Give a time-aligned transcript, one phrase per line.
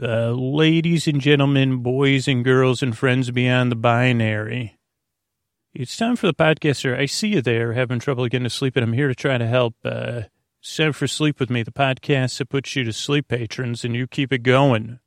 [0.00, 4.76] Uh, ladies and gentlemen, boys and girls, and friends beyond the binary.
[5.72, 6.98] It's time for the podcaster.
[6.98, 9.46] I see you there having trouble getting to sleep, and I'm here to try to
[9.46, 9.76] help.
[9.84, 10.22] Uh,
[10.92, 14.32] for Sleep With Me, the podcast that puts you to sleep, patrons, and you keep
[14.32, 14.98] it going.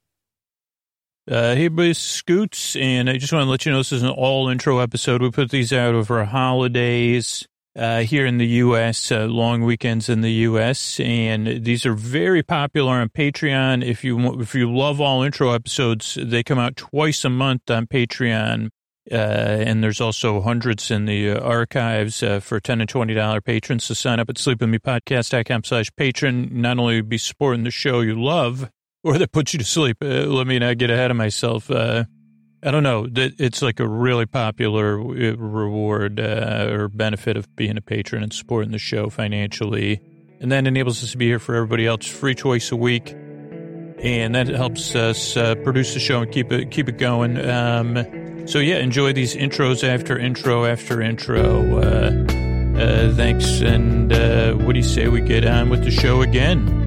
[1.29, 4.09] Uh, hey, boys, Scoots, and I just want to let you know this is an
[4.09, 5.21] all intro episode.
[5.21, 7.45] We put these out over holidays
[7.77, 12.41] uh, here in the U.S., uh, long weekends in the U.S., and these are very
[12.41, 13.85] popular on Patreon.
[13.85, 17.85] If you if you love all intro episodes, they come out twice a month on
[17.85, 18.69] Patreon,
[19.11, 23.41] uh, and there's also hundreds in the uh, archives uh, for ten and twenty dollar
[23.41, 23.83] patrons.
[23.83, 26.49] So sign up at sleepwithmepodcast.com slash patron.
[26.51, 28.71] Not only be supporting the show you love,
[29.03, 29.97] or that puts you to sleep.
[30.01, 31.69] Uh, let me not get ahead of myself.
[32.63, 33.07] I don't know.
[33.15, 38.33] It's like a really popular uh, reward uh, or benefit of being a patron and
[38.33, 40.01] supporting the show financially.
[40.39, 43.15] And that enables us to be here for everybody else free twice a week.
[43.99, 47.37] And that helps us uh, produce the show and keep it keep it going.
[47.49, 51.79] Um, so yeah, enjoy these intros after intro after intro.
[51.79, 52.11] Uh,
[52.79, 56.86] uh, thanks, and uh, what do you say we get on with the show again?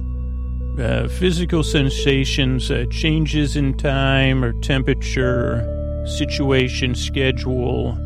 [0.79, 7.97] uh, physical sensations, uh, changes in time or temperature, situation, schedule.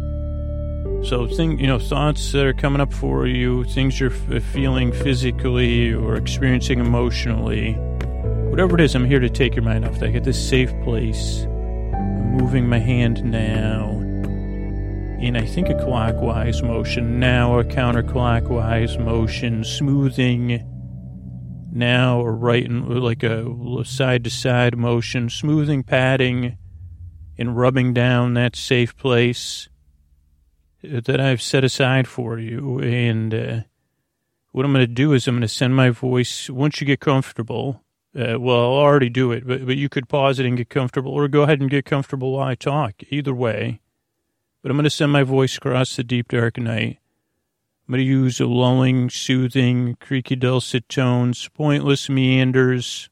[1.04, 4.92] So, think you know thoughts that are coming up for you, things you're f- feeling
[4.92, 7.74] physically or experiencing emotionally.
[8.50, 10.12] Whatever it is, I'm here to take your mind off that.
[10.12, 11.44] Get this safe place.
[11.44, 13.90] I'm moving my hand now
[15.20, 20.75] in I think a clockwise motion, now a counterclockwise motion, smoothing
[21.75, 26.58] now or right in like a side to side motion, smoothing, patting,
[27.38, 29.68] and rubbing down that safe place
[30.81, 32.80] that I've set aside for you.
[32.80, 33.59] And uh,
[34.52, 37.00] what I'm going to do is I'm going to send my voice once you get
[37.00, 37.84] comfortable.
[38.18, 41.12] Uh, well, I'll already do it, but, but you could pause it and get comfortable,
[41.12, 42.94] or go ahead and get comfortable while I talk.
[43.09, 43.81] Either way.
[44.62, 47.00] But I'm going to send my voice across the deep, dark night.
[47.88, 53.09] I'm to use lulling, soothing, creaky, dulcet tones, pointless meanders,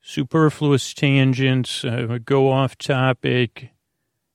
[0.00, 1.82] superfluous tangents.
[1.82, 3.70] I'm going to go off topic.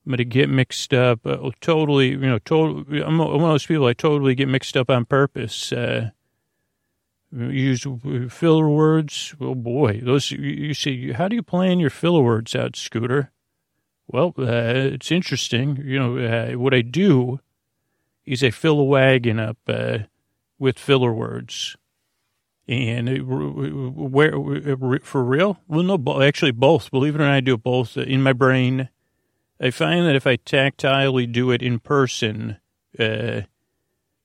[0.05, 1.25] I'm going to get mixed up.
[1.25, 3.01] Uh, totally, you know, totally.
[3.01, 5.71] I'm one of those people I totally get mixed up on purpose.
[5.71, 6.09] Uh,
[7.31, 7.85] use
[8.29, 9.33] filler words.
[9.39, 11.13] Oh boy, those you see.
[11.13, 13.31] How do you plan your filler words out, Scooter?
[14.07, 14.43] Well, uh,
[14.93, 15.77] it's interesting.
[15.83, 17.39] You know, uh, what I do
[18.27, 19.99] is I fill a wagon up uh,
[20.59, 21.75] with filler words.
[22.67, 24.33] And it, where
[25.01, 25.57] for real?
[25.69, 26.91] Well, no, actually both.
[26.91, 28.89] Believe it or not, I do both in my brain.
[29.59, 32.57] I find that if I tactilely do it in person,
[32.99, 33.41] uh,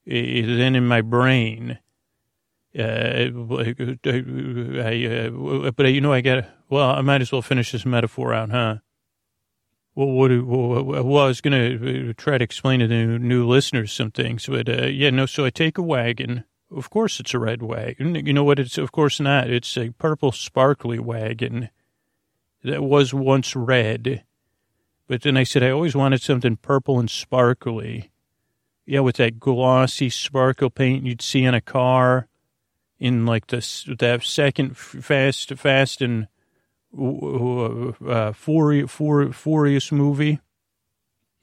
[0.05, 1.79] then in my brain,
[2.77, 3.31] uh, I, uh,
[5.71, 6.47] but you know, I got.
[6.69, 8.79] Well, I might as well finish this metaphor out, huh?
[9.95, 13.93] Well, what, well, I was going to uh, try to explain to the new listeners
[13.93, 15.27] some things, but uh, yeah, no.
[15.27, 16.45] So I take a wagon.
[16.75, 18.15] Of course, it's a red wagon.
[18.15, 18.59] You know what?
[18.59, 19.51] It's of course not.
[19.51, 21.69] It's a purple, sparkly wagon
[22.65, 24.25] that was once red.
[25.09, 28.11] But then I said I always wanted something purple and sparkly.
[28.87, 32.29] Yeah, with that glossy sparkle paint you'd see on a car
[32.99, 33.59] in like the
[33.99, 36.29] that second Fast, Fast and
[36.97, 40.41] uh, Furious movie.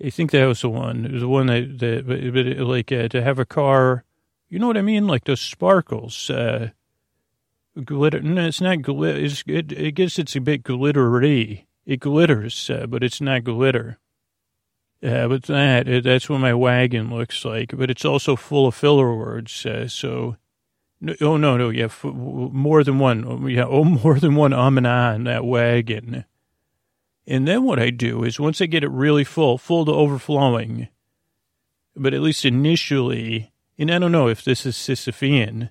[0.04, 1.06] I think that was the one.
[1.06, 4.06] It was the one that, that but like uh, to have a car,
[4.48, 5.08] you know what I mean?
[5.08, 6.70] Like those sparkles, uh,
[7.84, 8.22] glitter.
[8.22, 9.20] No, it's not glitter.
[9.20, 11.68] It's, it, I guess it's a bit glittery.
[11.86, 13.98] It glitters, uh, but it's not glitter.
[15.02, 17.76] Yeah, but that, that's what my wagon looks like.
[17.76, 19.66] But it's also full of filler words.
[19.66, 20.38] Uh, so
[21.02, 24.54] no, oh no, no, yeah, f- more than one, oh, yeah, oh, more than one
[24.54, 26.26] um and ah in that wagon.
[27.26, 30.88] And then what I do is once I get it really full, full to overflowing,
[31.96, 35.70] but at least initially, and I don't know if this is Sisyphean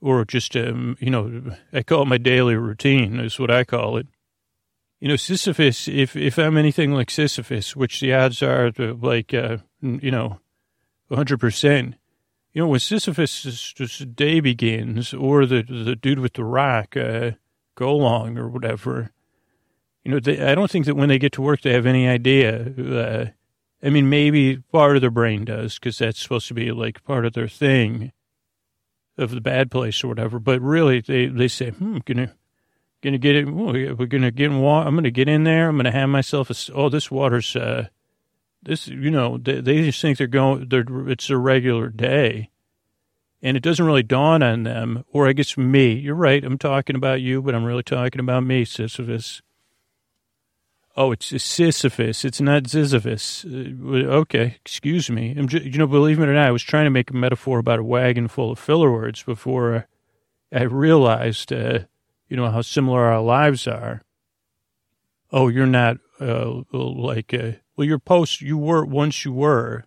[0.00, 3.96] or just, um, you know, I call it my daily routine is what I call
[3.96, 4.06] it.
[5.00, 9.58] You know, Sisyphus, if, if I'm anything like Sisyphus, which the odds are like, uh,
[9.80, 10.38] you know,
[11.10, 11.94] 100%,
[12.52, 17.32] you know, when Sisyphus' day begins, or the the dude with the rock, uh,
[17.76, 19.12] go along or whatever,
[20.04, 22.08] You know, they, I don't think that when they get to work, they have any
[22.08, 22.72] idea.
[22.78, 23.26] Uh,
[23.82, 27.26] I mean, maybe part of their brain does because that's supposed to be like part
[27.26, 28.12] of their thing
[29.18, 30.38] of the bad place or whatever.
[30.38, 32.32] But really, they, they say, hmm, gonna,
[33.02, 33.44] gonna get it.
[33.44, 34.88] We're gonna get in water.
[34.88, 35.68] I'm gonna get in there.
[35.68, 37.88] I'm gonna have myself a, oh, this water's, uh,
[38.62, 42.50] this, you know, they, they just think they're going, they're, it's a regular day.
[43.42, 45.94] And it doesn't really dawn on them, or I guess me.
[45.94, 46.44] You're right.
[46.44, 49.40] I'm talking about you, but I'm really talking about me, Sisyphus.
[50.94, 52.24] Oh, it's Sisyphus.
[52.24, 53.46] It's not Sisyphus.
[53.46, 55.34] Uh, okay, excuse me.
[55.38, 57.58] I'm just, you know, believe me or not, I was trying to make a metaphor
[57.58, 59.86] about a wagon full of filler words before
[60.52, 61.78] I realized, uh,
[62.28, 64.02] you know, how similar our lives are.
[65.32, 69.86] Oh, you're not uh, like, uh, well, you're post, you were once you were.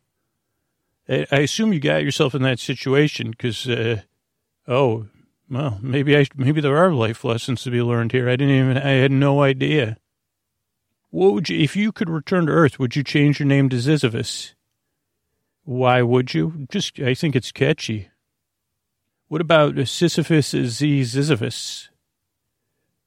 [1.08, 4.02] I, I assume you got yourself in that situation because, uh,
[4.68, 5.06] oh,
[5.48, 8.28] well, maybe I, maybe there are life lessons to be learned here.
[8.28, 9.98] I didn't even, I had no idea.
[11.12, 13.80] What would you, if you could return to Earth, would you change your name to
[13.80, 14.56] Sisyphus?
[15.64, 16.66] Why would you?
[16.72, 18.10] Just, I think it's catchy.
[19.28, 21.90] What about Sisyphus Z Sisyphus?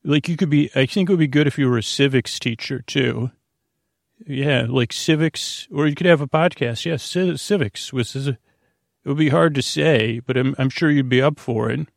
[0.05, 2.39] Like you could be, I think it would be good if you were a civics
[2.39, 3.33] teacher too.
[4.25, 6.85] Yeah, like civics, or you could have a podcast.
[6.85, 10.71] Yes, yeah, civics, which is, a, it would be hard to say, but I'm, I'm
[10.71, 11.89] sure you'd be up for it.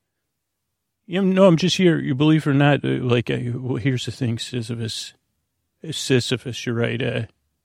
[1.06, 1.98] You know, no, I'm just here.
[1.98, 5.13] You believe or not, uh, like, uh, well, here's the thing, Sisyphus.
[5.89, 7.01] Sisyphus, you're right.
[7.01, 7.21] Uh,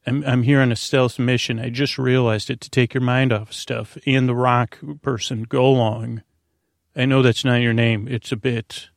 [0.07, 1.59] I'm, I'm here on a stealth mission.
[1.59, 3.99] I just realized it to take your mind off stuff.
[4.07, 6.23] And the rock person, go along.
[6.95, 8.07] I know that's not your name.
[8.09, 8.89] It's a bit.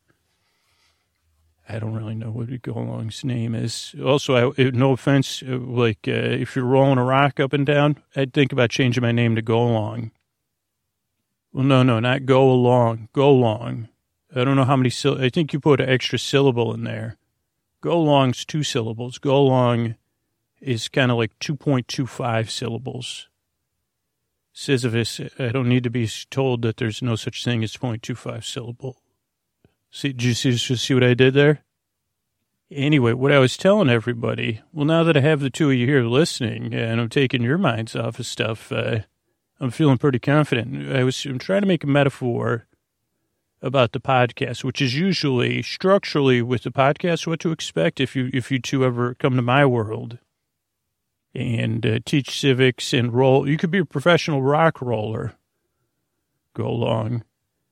[1.69, 3.93] I don't really know what go along's name is.
[4.03, 7.97] Also, I, no offense, uh, like uh, if you're rolling a rock up and down,
[8.15, 10.11] I'd think about changing my name to Go Along.
[11.51, 13.09] Well, no, no, not Go Along.
[13.11, 13.89] Go Along.
[14.33, 14.91] I don't know how many.
[15.19, 17.17] I think you put an extra syllable in there.
[17.81, 19.17] Go long's two syllables.
[19.17, 19.95] Go long
[20.59, 23.27] is kind of like 2.25 syllables.
[24.51, 28.97] Sisyphus, I don't need to be told that there's no such thing as 0.25 syllable.
[29.91, 31.63] See, did you see, see what I did there?
[32.69, 35.87] Anyway, what I was telling everybody, well, now that I have the two of you
[35.87, 38.99] here listening and I'm taking your minds off of stuff, uh,
[39.59, 40.91] I'm feeling pretty confident.
[40.91, 42.67] I was I'm trying to make a metaphor
[43.61, 48.29] about the podcast, which is usually structurally with the podcast what to expect if you
[48.33, 50.19] if you two ever come to my world
[51.33, 53.47] and uh, teach civics and roll.
[53.47, 55.33] You could be a professional rock roller.
[56.53, 57.23] Go along.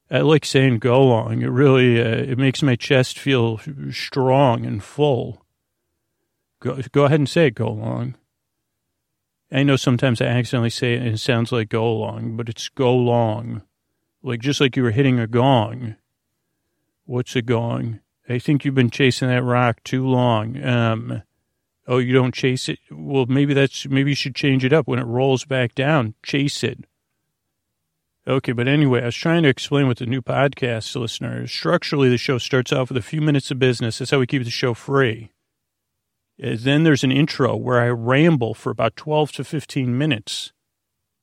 [0.09, 1.41] I like saying go long.
[1.41, 3.59] It really uh, it makes my chest feel
[3.91, 5.43] strong and full.
[6.59, 8.15] Go go ahead and say it, go long.
[9.51, 12.67] I know sometimes I accidentally say it and it sounds like go along, but it's
[12.69, 13.61] go long
[14.25, 15.95] like just like you were hitting a gong.
[17.05, 17.99] What's a gong?
[18.27, 20.61] I think you've been chasing that rock too long.
[20.63, 21.21] Um,
[21.87, 22.79] oh, you don't chase it?
[22.89, 24.87] Well, maybe that's, maybe you should change it up.
[24.87, 26.85] When it rolls back down, chase it.
[28.27, 31.51] Okay, but anyway, I was trying to explain with the new podcast listeners.
[31.51, 33.99] Structurally, the show starts off with a few minutes of business.
[33.99, 35.31] That's how we keep the show free.
[36.39, 40.53] And then there's an intro where I ramble for about 12 to 15 minutes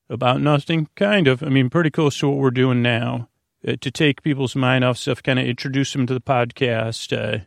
[0.08, 1.42] about nothing, kind of.
[1.42, 3.28] I mean, pretty close to what we're doing now.
[3.66, 7.44] Uh, to take people's mind off stuff, kind of introduce them to the podcast uh,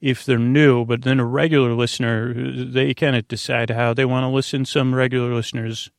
[0.00, 0.84] if they're new.
[0.84, 4.64] But then a regular listener, they kind of decide how they want to listen.
[4.64, 5.90] Some regular listeners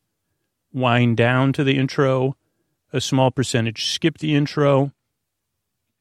[0.73, 2.35] wind down to the intro,
[2.93, 4.91] a small percentage skip the intro.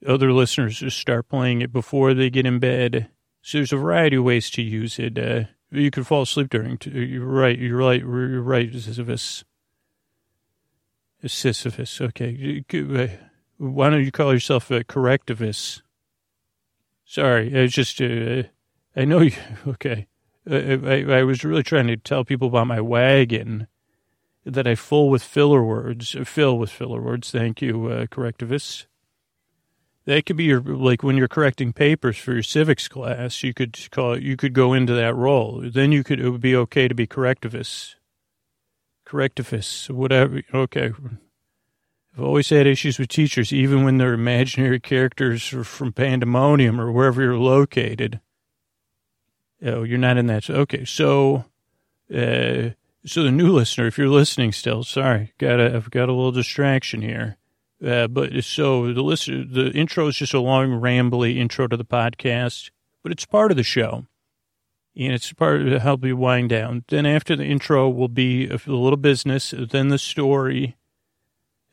[0.07, 3.09] Other listeners just start playing it before they get in bed.
[3.43, 5.19] So there's a variety of ways to use it.
[5.19, 6.78] Uh, you could fall asleep during.
[6.85, 7.59] You're right.
[7.59, 8.00] You're right.
[8.00, 9.45] You're right, Sisyphus.
[11.25, 12.00] Sisyphus.
[12.00, 12.64] Okay.
[12.73, 13.09] Uh,
[13.59, 15.83] why don't you call yourself a correctivist?
[17.05, 18.43] Sorry, I was just, uh,
[18.97, 19.33] I know you,
[19.69, 20.09] okay.
[20.49, 23.69] Uh, I, I, was really trying to tell people about my wagon
[24.46, 27.30] that I fill with filler words, uh, fill with filler words.
[27.30, 28.86] Thank you, uh, correctivists.
[30.04, 33.76] That could be your, like when you're correcting papers for your civics class, you could
[33.90, 35.64] call it, you could go into that role.
[35.64, 37.96] Then you could, it would be okay to be correctivists,
[39.04, 40.42] correctivists, whatever.
[40.54, 40.92] Okay.
[42.16, 47.20] I've always had issues with teachers, even when they're imaginary characters from Pandemonium or wherever
[47.20, 48.20] you're located.
[49.64, 50.48] Oh, you're not in that.
[50.48, 51.46] Okay, so,
[52.14, 52.70] uh,
[53.06, 56.32] so the new listener, if you're listening still, sorry, got a, I've got a little
[56.32, 57.36] distraction here.
[57.84, 61.84] Uh, but so the listener, the intro is just a long, rambly intro to the
[61.84, 62.70] podcast,
[63.02, 64.06] but it's part of the show
[64.96, 66.84] and it's part to help you wind down.
[66.88, 70.76] Then after the intro will be a little business, then the story,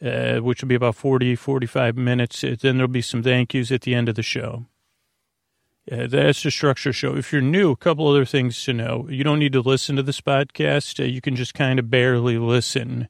[0.03, 2.41] uh, which will be about 40, 45 minutes.
[2.41, 4.65] Then there'll be some thank yous at the end of the show.
[5.91, 7.15] Uh, that's the structure show.
[7.15, 9.05] If you're new, a couple other things to know.
[9.09, 10.99] You don't need to listen to this podcast.
[10.99, 13.09] Uh, you can just kind of barely listen.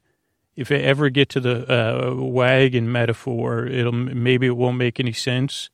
[0.55, 5.13] If I ever get to the uh, wagon metaphor, it'll maybe it won't make any
[5.13, 5.69] sense.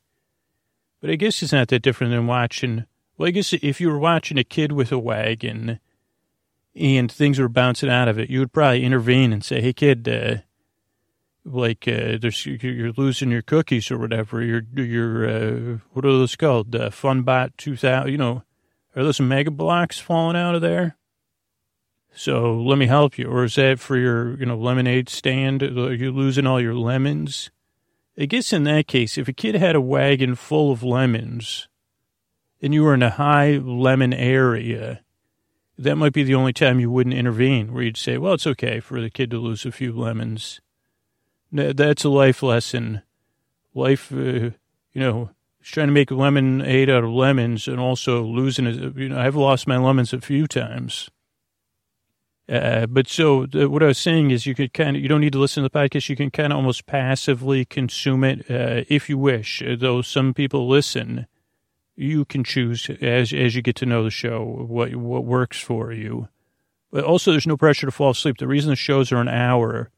[1.00, 2.84] But I guess it's not that different than watching.
[3.16, 5.80] Well, I guess if you were watching a kid with a wagon
[6.74, 10.06] and things were bouncing out of it, you would probably intervene and say, "Hey, kid,
[10.06, 10.36] uh,
[11.44, 14.42] like uh, there's you're losing your cookies or whatever.
[14.42, 16.74] You're you're uh, what are those called?
[16.74, 18.12] Uh, Funbot two thousand.
[18.12, 18.42] You know,
[18.94, 20.96] are those Mega Bloks falling out of there?
[22.12, 23.26] So let me help you.
[23.26, 25.62] Or is that for your you know lemonade stand?
[25.62, 27.50] Are you losing all your lemons?
[28.18, 31.68] I guess in that case, if a kid had a wagon full of lemons,
[32.60, 35.00] and you were in a high lemon area.
[35.78, 38.80] That might be the only time you wouldn't intervene, where you'd say, well, it's okay
[38.80, 40.60] for the kid to lose a few lemons
[41.52, 43.02] that's a life lesson.
[43.74, 44.50] Life, uh,
[44.92, 45.30] you know,
[45.62, 48.96] trying to make lemonade out of lemons and also losing it.
[48.96, 51.10] You know, I've lost my lemons a few times.
[52.48, 55.20] Uh, but so the, what I was saying is you could kind of, you don't
[55.20, 56.08] need to listen to the podcast.
[56.08, 59.62] You can kind of almost passively consume it uh, if you wish.
[59.78, 61.26] Though some people listen,
[61.94, 65.92] you can choose as, as you get to know the show what, what works for
[65.92, 66.28] you.
[66.90, 68.38] But also there's no pressure to fall asleep.
[68.38, 69.92] The reason the shows are an hour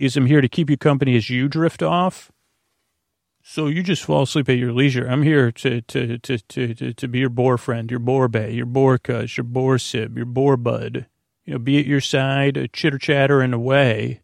[0.00, 2.32] is I'm here to keep you company as you drift off.
[3.42, 5.06] So you just fall asleep at your leisure.
[5.06, 8.52] I'm here to to to to to, to be your boar friend, your boar bay,
[8.52, 11.06] your boar your boar sib, your boar bud.
[11.44, 14.22] You know, be at your side, chitter chattering away,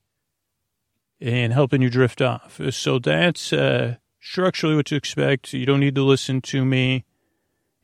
[1.21, 2.61] and helping you drift off.
[2.71, 5.53] So that's uh, structurally what to expect.
[5.53, 7.05] You don't need to listen to me.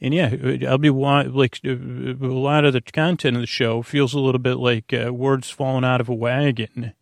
[0.01, 0.35] And yeah,
[0.69, 1.75] I'll be like a
[2.21, 5.85] lot of the content of the show feels a little bit like uh, words falling
[5.85, 6.95] out of a wagon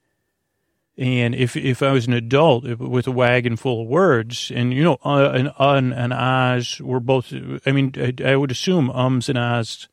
[1.00, 4.85] and if if I was an adult with a wagon full of words, and you
[4.85, 7.33] know, uh, an un and ahs were both,
[7.64, 9.88] I mean, I, I, would assume ums and ahs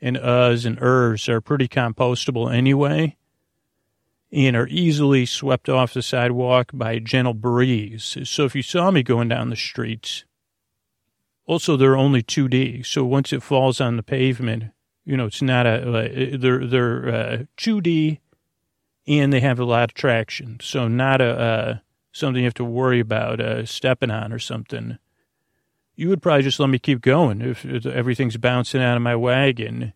[0.00, 3.16] and uhs and ers are pretty compostable anyway,
[4.32, 8.18] and are easily swept off the sidewalk by a gentle breeze.
[8.24, 10.24] So if you saw me going down the streets,
[11.46, 14.72] also they're only 2D, so once it falls on the pavement,
[15.04, 18.18] you know, it's not a, they're, they're uh, 2D
[19.06, 20.58] and they have a lot of traction.
[20.60, 21.78] So not a uh,
[22.12, 24.98] something you have to worry about uh, stepping on or something.
[25.94, 29.92] You would probably just let me keep going if, everything's bouncing out of my wagon.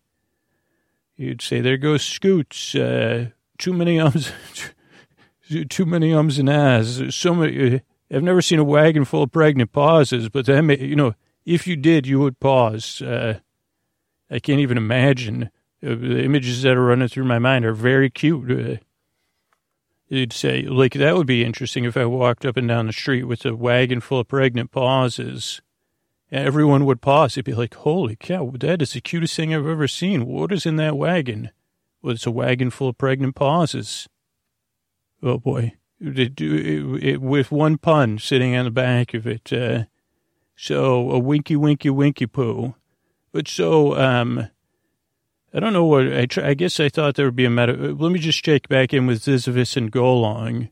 [1.17, 2.75] You'd say, "There goes Scoots.
[2.75, 4.31] Uh, too many ums,
[5.69, 7.15] too many ums and ahs.
[7.15, 7.77] So many.
[7.77, 7.79] Uh,
[8.11, 11.77] I've never seen a wagon full of pregnant pauses, but then you know, if you
[11.77, 13.01] did, you would pause.
[13.01, 13.41] Uh,
[14.31, 15.51] I can't even imagine.
[15.83, 18.81] Uh, the images that are running through my mind are very cute
[20.09, 23.25] you'd say, like, that would be interesting if I walked up and down the street
[23.25, 25.61] with a wagon full of pregnant pauses.
[26.31, 27.35] And everyone would pause.
[27.35, 30.27] They'd be like, holy cow, that is the cutest thing I've ever seen.
[30.27, 31.51] What is in that wagon?
[32.03, 34.09] Well, it's a wagon full of pregnant pauses.
[35.23, 35.75] Oh, boy.
[36.01, 39.53] It, it, it, with one pun sitting on the back of it.
[39.53, 39.85] Uh,
[40.57, 42.75] so, a winky, winky, winky poo.
[43.33, 44.49] But so, um,
[45.57, 46.27] I don't know what I.
[46.27, 47.73] Try, I guess I thought there would be a meta.
[47.73, 50.69] Let me just check back in with Sisyphus and Golong.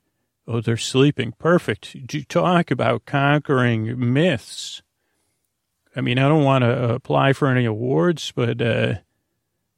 [0.47, 1.33] Oh, they're sleeping.
[1.39, 2.07] Perfect.
[2.09, 4.83] To talk about conquering myths.
[5.97, 8.97] I mean, I don't want to apply for any awards, but uh,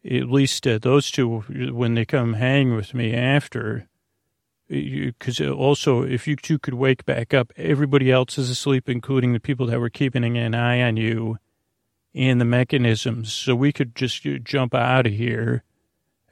[0.04, 1.40] at least uh, those two,
[1.72, 3.86] when they come hang with me after,
[4.68, 9.40] because also if you two could wake back up, everybody else is asleep, including the
[9.40, 11.38] people that were keeping an eye on you
[12.16, 15.62] and the mechanisms so we could just uh, jump out of here.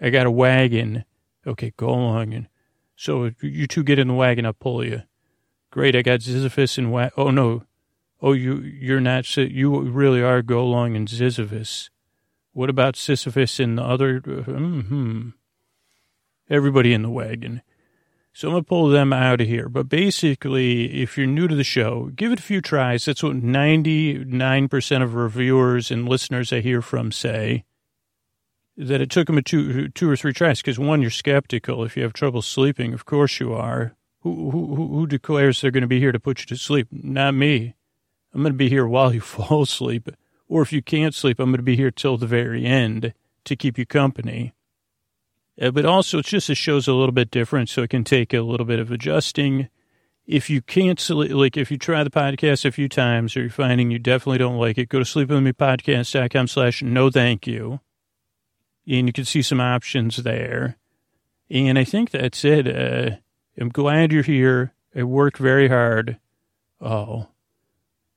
[0.00, 1.04] I got a wagon.
[1.46, 2.32] Okay, go along.
[2.32, 2.48] And
[2.96, 5.02] so you two get in the wagon, I'll pull you.
[5.70, 7.64] Great, I got Sisyphus and wa- oh no,
[8.22, 11.90] oh you you're not you really are go along and Sisyphus.
[12.52, 14.22] What about Sisyphus and the other?
[14.26, 15.28] Uh, hmm, hmm
[16.48, 17.62] Everybody in the wagon.
[18.36, 19.68] So I'm going to pull them out of here.
[19.68, 23.04] But basically, if you're new to the show, give it a few tries.
[23.04, 27.64] That's what 99% of reviewers and listeners I hear from say.
[28.76, 30.60] That it took them a two, two or three tries.
[30.60, 31.84] Because one, you're skeptical.
[31.84, 33.94] If you have trouble sleeping, of course you are.
[34.22, 36.88] Who, who, who declares they're going to be here to put you to sleep?
[36.90, 37.76] Not me.
[38.34, 40.08] I'm going to be here while you fall asleep.
[40.48, 43.14] Or if you can't sleep, I'm going to be here till the very end
[43.44, 44.54] to keep you company.
[45.60, 48.34] Uh, but also, it's just it shows a little bit different, so it can take
[48.34, 49.68] a little bit of adjusting.
[50.26, 53.90] If you can't, like, if you try the podcast a few times or you're finding
[53.90, 57.80] you definitely don't like it, go to sleepwithmepodcast.com slash no thank you.
[58.86, 60.76] And you can see some options there.
[61.50, 62.66] And I think that's it.
[62.66, 63.16] Uh,
[63.58, 64.72] I'm glad you're here.
[64.96, 66.18] I worked very hard.
[66.80, 67.28] Oh,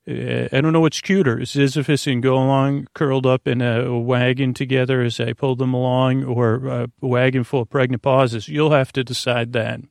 [0.10, 5.02] I don't know what's cuter, Sisyphus and go along curled up in a wagon together
[5.02, 8.48] as I pull them along, or a wagon full of pregnant pauses.
[8.48, 9.82] You'll have to decide that.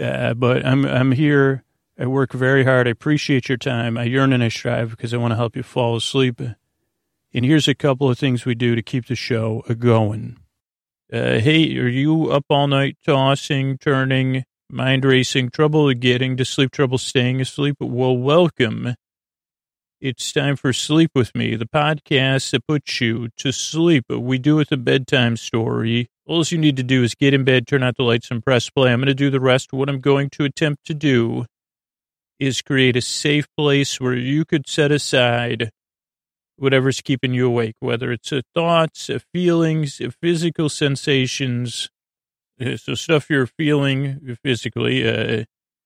[0.00, 1.62] Uh, but I'm I'm here.
[1.98, 2.88] I work very hard.
[2.88, 3.98] I appreciate your time.
[3.98, 6.40] I yearn and I strive because I want to help you fall asleep.
[7.34, 10.38] And here's a couple of things we do to keep the show going.
[11.12, 16.70] Uh, hey, are you up all night tossing, turning, mind racing, trouble getting to sleep,
[16.70, 17.76] trouble staying asleep?
[17.78, 18.94] Well, welcome
[20.02, 24.06] it's time for Sleep With Me, the podcast that puts you to sleep.
[24.10, 26.08] We do it with a bedtime story.
[26.26, 28.68] All you need to do is get in bed, turn out the lights, and press
[28.68, 28.92] play.
[28.92, 29.72] I'm going to do the rest.
[29.72, 31.46] What I'm going to attempt to do
[32.40, 35.70] is create a safe place where you could set aside
[36.56, 41.88] whatever's keeping you awake, whether it's a thoughts, a feelings, a physical sensations,
[42.60, 45.44] uh, so stuff you're feeling physically, uh,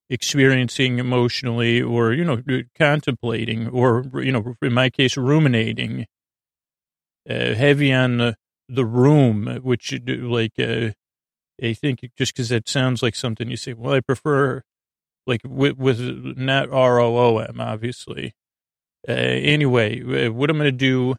[0.08, 2.42] experiencing emotionally or, you know,
[2.78, 6.06] contemplating or, you know, in my case, ruminating,
[7.28, 8.36] uh, heavy on the,
[8.68, 10.90] the room, which like, uh,
[11.62, 14.62] I think just because that sounds like something you say, well, I prefer
[15.26, 16.00] like with, with
[16.36, 18.32] not R O O M, obviously.
[19.08, 21.12] Uh, anyway, uh, what I'm going to do,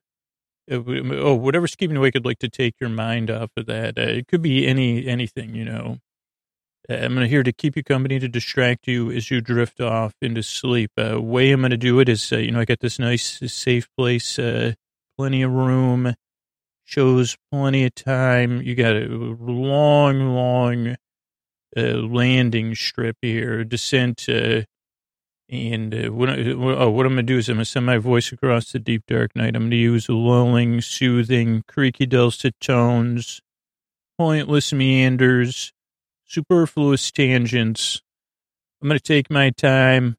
[0.71, 0.81] uh,
[1.15, 3.97] oh, whatever's keeping you awake, I'd like to take your mind off of that.
[3.97, 5.97] Uh, it could be any anything, you know.
[6.89, 10.13] I'm going to here to keep you company to distract you as you drift off
[10.21, 10.91] into sleep.
[10.97, 13.41] Uh, way I'm going to do it is, uh, you know, I got this nice,
[13.51, 14.73] safe place, uh,
[15.17, 16.15] plenty of room,
[16.85, 18.61] shows plenty of time.
[18.61, 20.95] You got a long, long
[21.75, 24.29] uh, landing strip here, descent.
[24.29, 24.61] Uh,
[25.49, 27.85] and uh, what, I, oh, what I'm going to do is I'm going to send
[27.85, 29.57] my voice across the deep, dark night.
[29.57, 33.41] I'm going to use lulling, soothing, creaky, dulcet tones,
[34.17, 35.73] pointless meanders
[36.27, 38.01] superfluous tangents.
[38.81, 40.17] I'm going to take my time,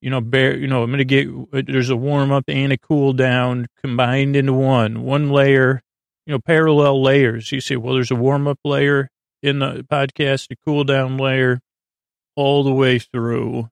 [0.00, 2.76] you know, bear, you know, I'm going to get, there's a warm up and a
[2.76, 5.82] cool down combined into one, one layer,
[6.26, 7.50] you know, parallel layers.
[7.50, 9.08] You say, well, there's a warm up layer
[9.42, 11.60] in the podcast, a cool down layer
[12.36, 13.70] all the way through.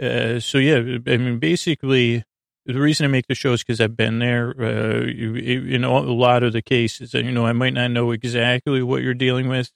[0.00, 2.24] Uh, so yeah, I mean, basically,
[2.66, 4.54] the reason I make the show is because I've been there.
[4.58, 8.82] Uh, in a lot of the cases, and you know, I might not know exactly
[8.82, 9.70] what you're dealing with,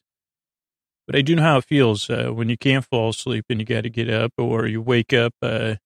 [1.06, 3.66] but I do know how it feels uh, when you can't fall asleep and you
[3.66, 5.34] got to get up, or you wake up.
[5.40, 5.76] Uh,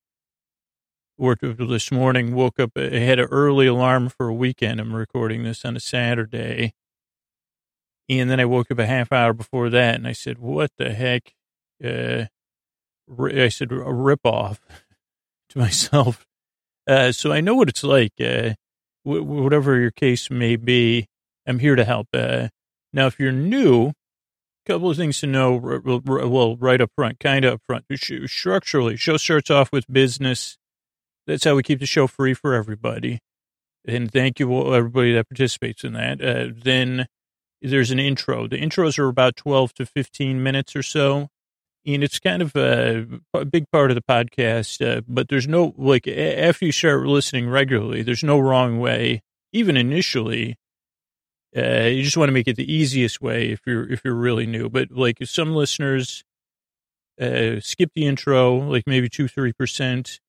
[1.19, 2.71] worked this morning, woke up.
[2.77, 4.81] I had an early alarm for a weekend.
[4.81, 6.73] I'm recording this on a Saturday,
[8.09, 10.95] and then I woke up a half hour before that, and I said, "What the
[10.95, 11.35] heck?"
[11.85, 12.27] Uh,
[13.19, 14.61] I said, "A rip off"
[15.51, 16.27] to myself.
[16.87, 18.13] Uh, so I know what it's like.
[18.19, 18.55] Uh,
[19.03, 21.07] whatever your case may be,
[21.47, 22.09] I'm here to help.
[22.13, 22.49] Uh,
[22.93, 23.93] now, if you're new,
[24.67, 25.81] couple of things to know.
[25.85, 27.85] Well, right up front, kind of up front.
[28.27, 30.59] Structurally, show starts off with business.
[31.27, 33.21] That's how we keep the show free for everybody.
[33.87, 36.23] And thank you, everybody that participates in that.
[36.23, 37.07] Uh, then
[37.63, 38.47] there's an intro.
[38.47, 41.29] The intros are about 12 to 15 minutes or so.
[41.87, 45.75] And it's kind of a, a big part of the podcast, uh, but there's no,
[45.79, 49.23] like, after you start listening regularly, there's no wrong way,
[49.55, 50.57] even initially,
[51.57, 54.47] uh, you just want to make it the easiest way if you're if you're really
[54.47, 54.69] new.
[54.69, 56.25] But like some listeners
[57.21, 60.21] uh, skip the intro, like maybe two three percent.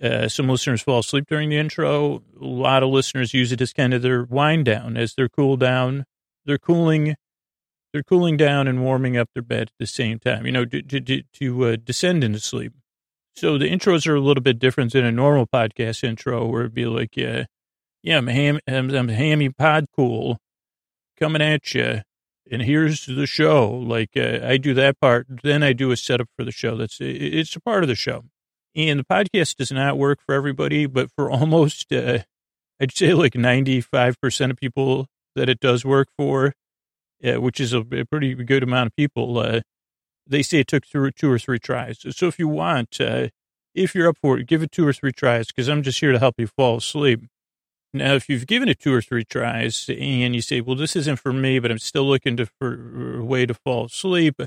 [0.00, 2.22] Uh, some listeners fall asleep during the intro.
[2.40, 5.56] A lot of listeners use it as kind of their wind down, as their cool
[5.56, 6.04] down.
[6.44, 7.16] They're cooling,
[7.92, 10.46] they're cooling down and warming up their bed at the same time.
[10.46, 12.72] You know, to to, to uh, descend into sleep.
[13.36, 16.74] So the intros are a little bit different than a normal podcast intro, where it'd
[16.74, 17.44] be like, yeah,
[18.02, 20.38] yeah, I'm, ham, I'm, I'm hammy pod cool
[21.18, 22.02] coming at you.
[22.50, 23.68] And here's the show.
[23.68, 26.76] Like uh, I do that part, then I do a setup for the show.
[26.76, 28.24] That's it's a part of the show.
[28.74, 32.20] And the podcast does not work for everybody, but for almost, uh,
[32.80, 36.54] I'd say like 95% of people that it does work for,
[37.24, 39.60] uh, which is a, a, pretty good amount of people, uh,
[40.26, 42.04] they say it took through two or three tries.
[42.16, 43.28] So if you want, uh,
[43.74, 46.12] if you're up for it, give it two or three tries because I'm just here
[46.12, 47.22] to help you fall asleep.
[47.92, 51.18] Now, if you've given it two or three tries and you say, well, this isn't
[51.18, 54.40] for me, but I'm still looking to, for a way to fall asleep,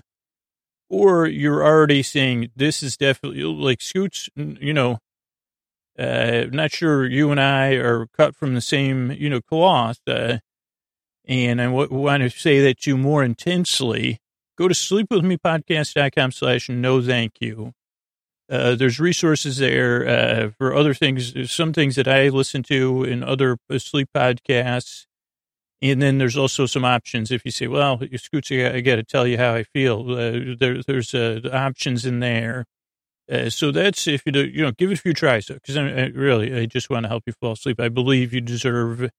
[0.89, 4.99] or you're already saying, this is definitely like Scoots, you know,
[5.97, 9.99] uh, not sure you and I are cut from the same, you know, cloth.
[10.07, 10.37] Uh,
[11.25, 14.19] and I w- want to say that to you more intensely.
[14.57, 17.73] Go to sleepwithmepodcast.com slash no thank you.
[18.51, 23.05] Uh, there's resources there uh, for other things, There's some things that I listen to
[23.05, 25.05] in other sleep podcasts.
[25.81, 27.31] And then there's also some options.
[27.31, 30.83] If you say, well, Scoots, I got to tell you how I feel, uh, there,
[30.83, 32.65] there's uh, options in there.
[33.31, 35.83] Uh, so that's if you do, you know, give it a few tries because I,
[35.87, 37.79] I really, I just want to help you fall asleep.
[37.79, 39.09] I believe you deserve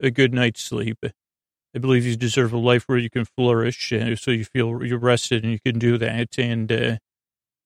[0.00, 0.98] a good night's sleep.
[1.74, 4.98] I believe you deserve a life where you can flourish, uh, so you feel you're
[4.98, 6.38] rested and you can do that.
[6.38, 6.96] And uh,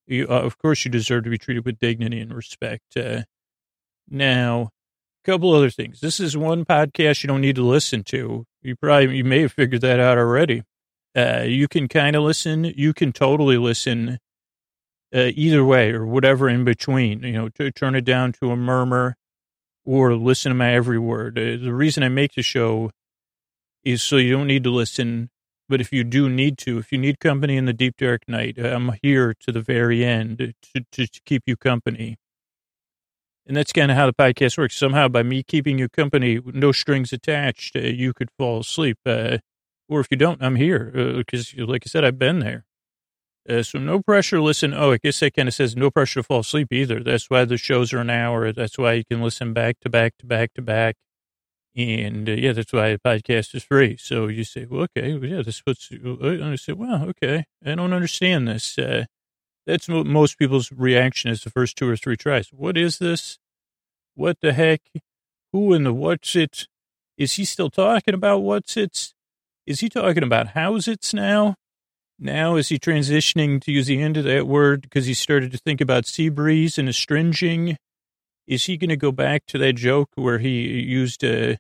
[0.07, 2.97] you, uh, of course, you deserve to be treated with dignity and respect.
[2.97, 3.23] Uh,
[4.09, 4.71] now,
[5.25, 6.01] a couple other things.
[6.01, 8.45] This is one podcast you don't need to listen to.
[8.63, 10.63] You probably you may have figured that out already.
[11.17, 12.65] Uh, you can kind of listen.
[12.65, 14.19] You can totally listen
[15.15, 17.23] uh, either way or whatever in between.
[17.23, 19.17] You know, to turn it down to a murmur
[19.85, 21.39] or listen to my every word.
[21.39, 22.91] Uh, the reason I make the show
[23.85, 25.31] is so you don't need to listen.
[25.69, 28.59] But if you do need to, if you need company in the deep dark night,
[28.59, 32.17] I'm here to the very end to, to, to keep you company.
[33.47, 34.77] And that's kind of how the podcast works.
[34.77, 38.99] Somehow, by me keeping you company, no strings attached, uh, you could fall asleep.
[39.07, 39.39] Uh,
[39.89, 42.65] or if you don't, I'm here because, uh, like I said, I've been there.
[43.49, 44.41] Uh, so no pressure.
[44.41, 44.75] Listen.
[44.75, 47.03] Oh, I guess that kind of says no pressure to fall asleep either.
[47.03, 48.53] That's why the shows are an hour.
[48.53, 50.97] That's why you can listen back to back to back to back.
[51.77, 53.99] And uh, yeah, that's why the podcast is free.
[53.99, 57.45] So you say, well, okay, well, yeah, this puts, uh, and I say, well, okay,
[57.65, 58.79] I don't understand this.
[58.79, 59.05] Uh,
[59.67, 62.49] that's what most people's reaction is the first two or three tries.
[62.49, 63.39] What is this?
[64.15, 64.81] What the heck?
[65.53, 66.67] Who in the what's it?
[67.19, 69.13] Is he still talking about what's it?
[69.67, 71.57] Is he talking about how's it's now?
[72.19, 75.59] Now is he transitioning to use the end of that word because he started to
[75.59, 77.77] think about sea breeze and astringing?
[78.47, 81.57] Is he going to go back to that joke where he used a uh,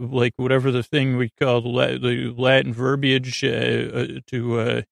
[0.00, 4.82] like whatever the thing we call the Latin verbiage uh, uh, to, uh,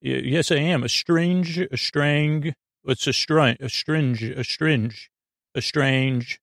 [0.00, 5.10] yes, I am a strange, a strang, what's a strang, a stringe, a stringe,
[5.54, 6.40] a strange,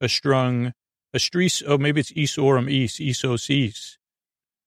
[0.00, 0.72] a strung,
[1.12, 3.98] a strees, oh, maybe it's esorum east, esos east.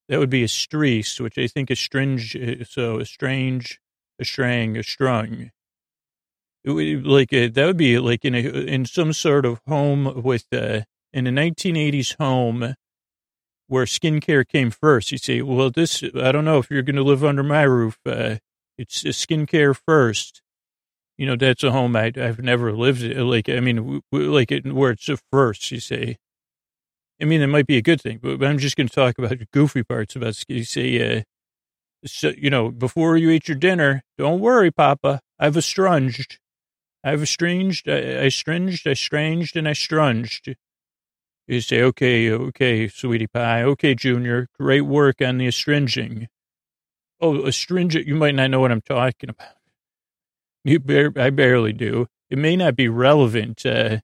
[0.09, 3.79] That would be a strees, which I think is uh, so a strange,
[4.19, 5.51] a strang, a strung.
[6.65, 10.81] like uh, that would be like in a, in some sort of home with uh,
[11.13, 12.73] in a 1980s home
[13.69, 15.11] where skincare came first.
[15.11, 17.99] You say, well, this, I don't know if you're going to live under my roof.
[18.05, 18.37] Uh,
[18.77, 20.41] it's skincare first.
[21.17, 23.27] You know, that's a home I, have never lived In.
[23.27, 26.17] like, I mean, like it, where it's first, you say.
[27.21, 29.37] I mean, it might be a good thing, but I'm just going to talk about
[29.51, 31.23] goofy parts about, you say, uh,
[32.05, 35.19] so, you know, before you eat your dinner, don't worry, Papa.
[35.37, 36.39] I've estranged.
[37.03, 40.55] I've estranged, I, I estranged, I estranged, and I strunged.
[41.49, 43.63] You say, okay, okay, sweetie pie.
[43.63, 46.27] Okay, Junior, great work on the astringing.
[47.19, 49.55] Oh, astringent, you might not know what I'm talking about.
[50.63, 52.05] You bar- I barely do.
[52.29, 53.65] It may not be relevant.
[53.65, 54.01] Uh,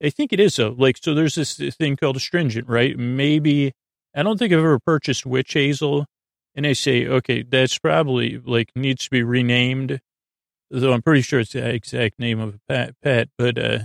[0.00, 0.76] I think it is though.
[0.78, 2.96] Like, so there's this thing called astringent, right?
[2.96, 3.72] Maybe,
[4.14, 6.06] I don't think I've ever purchased witch hazel.
[6.54, 10.00] And they say, okay, that's probably like needs to be renamed.
[10.70, 13.78] Though I'm pretty sure it's the exact name of a pet, pet but, uh,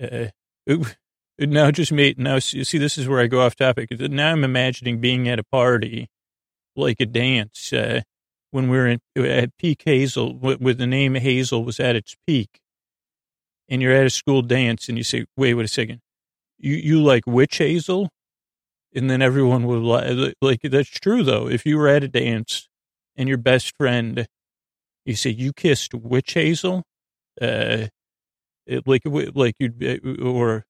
[0.00, 0.28] uh,
[1.38, 2.14] now just me.
[2.16, 3.90] now see, this is where I go off topic.
[3.98, 6.08] Now I'm imagining being at a party,
[6.76, 8.02] like a dance, uh,
[8.50, 12.60] when we are in, at peak Hazel, with the name Hazel was at its peak,
[13.68, 16.00] and you're at a school dance, and you say, "Wait, wait a second,
[16.58, 18.10] you you like witch Hazel?"
[18.94, 21.48] And then everyone would like, like that's true though.
[21.48, 22.68] If you were at a dance
[23.16, 24.26] and your best friend,
[25.06, 26.82] you say you kissed witch Hazel,
[27.40, 27.86] uh,
[28.66, 30.64] it, like like you'd or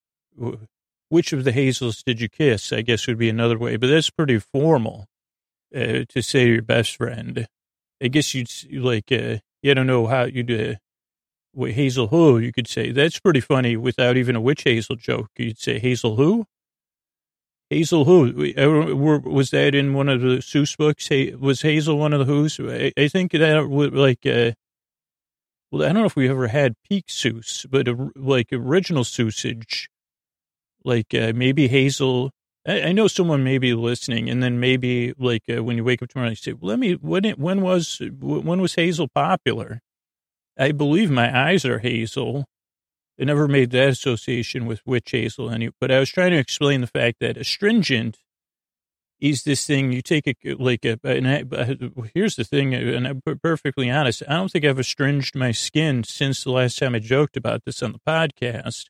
[1.09, 2.73] which of the hazels did you kiss?
[2.73, 5.07] I guess would be another way, but that's pretty formal
[5.75, 7.47] uh, to say to your best friend.
[8.03, 10.75] I guess you'd like, uh, you don't know how you'd, uh,
[11.53, 12.93] what Hazel who you could say.
[12.93, 15.29] That's pretty funny without even a witch hazel joke.
[15.37, 16.47] You'd say Hazel who?
[17.69, 18.33] Hazel who?
[19.25, 21.09] Was that in one of the Seuss books?
[21.39, 22.59] Was Hazel one of the who's?
[22.59, 24.53] I think that would like, uh,
[25.71, 29.89] well, I don't know if we ever had peak Seuss, but like original Seussage
[30.85, 32.31] like uh, maybe Hazel.
[32.67, 36.03] I, I, know someone may be listening, and then maybe like uh, when you wake
[36.03, 39.81] up tomorrow, you say, "Let me." When it, when was when was Hazel popular?
[40.59, 42.47] I believe my eyes are hazel.
[43.21, 45.71] I never made that association with witch hazel, any.
[45.81, 48.19] But I was trying to explain the fact that astringent
[49.21, 50.99] is this thing you take a like a.
[51.05, 51.77] And I,
[52.15, 54.23] here's the thing, and I'm perfectly honest.
[54.29, 57.83] I don't think I've astringed my skin since the last time I joked about this
[57.83, 58.87] on the podcast.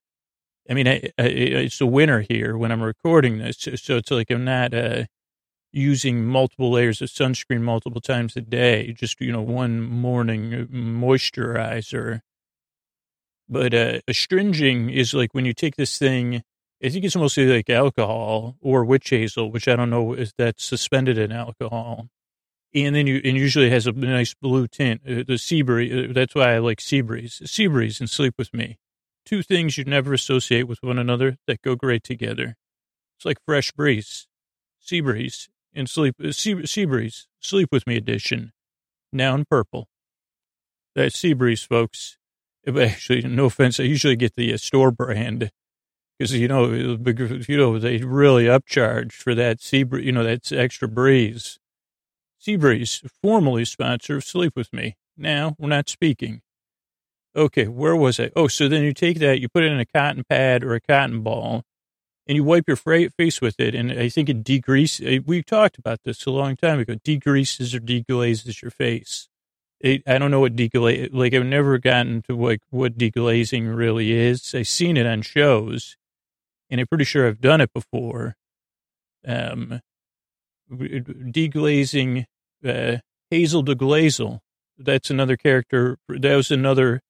[0.70, 4.31] I mean, I, I, it's a winter here when I'm recording this, so it's like
[4.31, 5.05] I'm not uh,
[5.72, 8.92] using multiple layers of sunscreen multiple times a day.
[8.92, 12.20] Just you know, one morning uh, moisturizer.
[13.48, 16.42] But uh, astringing is like when you take this thing.
[16.85, 20.64] I think it's mostly like alcohol or witch hazel, which I don't know if that's
[20.64, 22.09] suspended in alcohol.
[22.75, 25.03] and then you and usually has a nice blue tint.
[25.09, 26.11] Uh, the sea breeze.
[26.11, 27.40] Uh, that's why I like sea breeze.
[27.44, 28.79] Sea breeze and sleep with me.
[29.25, 32.57] Two things you'd never associate with one another that go great together.
[33.17, 34.27] It's like fresh breeze,
[34.81, 36.17] sea breeze, and sleep.
[36.23, 38.53] Uh, sea, sea breeze, sleep with me edition.
[39.13, 39.89] Now in purple.
[40.95, 42.19] That's sea breeze, folks.
[42.67, 43.79] Actually, no offense.
[43.81, 45.51] I usually get the uh, store brand
[46.19, 50.05] because you know, you know, they really upcharge for that sea breeze.
[50.05, 51.59] You know, that's extra breeze
[52.43, 54.97] Sea breeze, formerly sponsor of Sleep With Me.
[55.17, 56.43] Now we're not speaking.
[57.35, 58.31] Okay, where was I?
[58.37, 60.81] Oh, so then you take that, you put it in a cotton pad or a
[60.81, 61.64] cotton ball,
[62.27, 63.75] and you wipe your face with it.
[63.75, 65.21] And I think it degreases.
[65.21, 66.95] Uh, we talked about this a long time ago.
[66.95, 69.29] Degreases or deglazes your face.
[69.81, 71.09] It, I don't know what deglaze.
[71.12, 74.55] Like I've never gotten to like what deglazing really is.
[74.55, 75.97] I've seen it on shows,
[76.71, 78.37] and I'm pretty sure I've done it before.
[79.27, 79.81] Um,
[80.71, 82.27] deglazing
[82.64, 82.99] uh,
[83.31, 84.40] Hazel de Glazel.
[84.79, 85.99] That's another character.
[86.09, 87.01] That was another.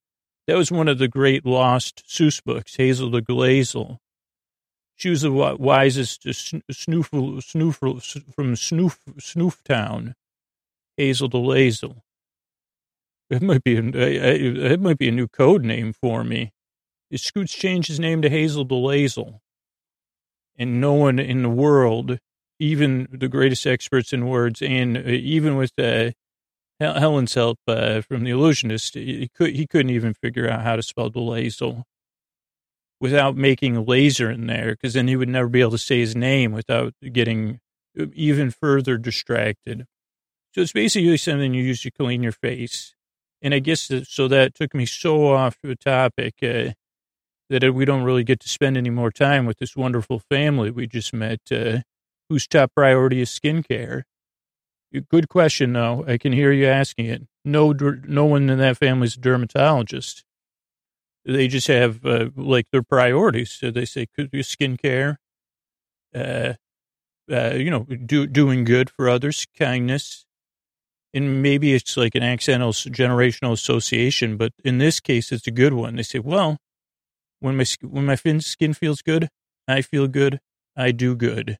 [0.47, 3.99] That was one of the great lost Seuss books, Hazel the Glazel.
[4.95, 10.13] She was the wisest snoofle, snoofle, from Snoof, Snooftown,
[10.97, 12.03] Hazel the Glazel.
[13.29, 16.51] It might be a, it might be a new code name for me.
[17.15, 19.39] Scoots changed his name to Hazel the Glazel,
[20.57, 22.19] and no one in the world
[22.59, 26.11] even the greatest experts in words, and uh, even with uh,
[26.83, 30.83] Helen's help uh, from the illusionist, he, could, he couldn't even figure out how to
[30.83, 31.83] spell the laser
[32.99, 36.15] without making laser in there, because then he would never be able to say his
[36.15, 37.59] name without getting
[37.99, 39.85] uh, even further distracted.
[40.53, 42.95] So it's basically something you use to clean your face.
[43.41, 46.71] And I guess that, so that took me so off the topic uh,
[47.49, 50.87] that we don't really get to spend any more time with this wonderful family we
[50.87, 51.41] just met.
[51.51, 51.79] Uh,
[52.29, 54.03] whose top priority is skincare?
[55.01, 56.05] Good question, though.
[56.07, 57.23] I can hear you asking it.
[57.43, 60.23] No, no one in that family is a dermatologist.
[61.25, 63.51] They just have uh, like their priorities.
[63.51, 65.17] So they say, could be skincare,
[66.15, 66.53] uh,
[67.31, 70.25] uh, you know, do, doing good for others, kindness,
[71.13, 74.37] and maybe it's like an accidental generational association.
[74.37, 75.95] But in this case, it's a good one.
[75.95, 76.57] They say, well,
[77.39, 79.29] when my when my skin feels good,
[79.67, 80.39] I feel good.
[80.75, 81.57] I do good.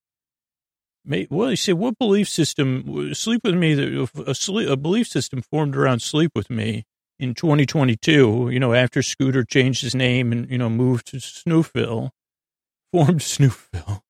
[1.06, 5.76] Well, you say, what belief system, sleep with me, a, sleep, a belief system formed
[5.76, 6.86] around sleep with me
[7.20, 12.12] in 2022, you know, after Scooter changed his name and, you know, moved to Snoofville,
[12.92, 14.02] formed Snoofville.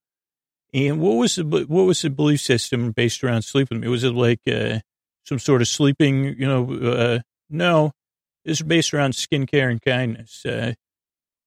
[0.73, 3.87] And what was the, what was the belief system based around sleep with me?
[3.87, 4.79] Was it like uh,
[5.25, 7.91] some sort of sleeping, you know, uh, no,
[8.45, 10.45] it's based around skincare and kindness.
[10.45, 10.73] Uh,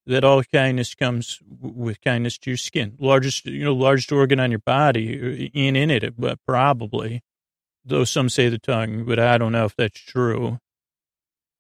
[0.07, 2.97] that all kindness comes with kindness to your skin.
[2.99, 7.23] Largest, you know, largest organ on your body, uh, in in it, uh, but probably.
[7.85, 10.59] Though some say the tongue, but I don't know if that's true.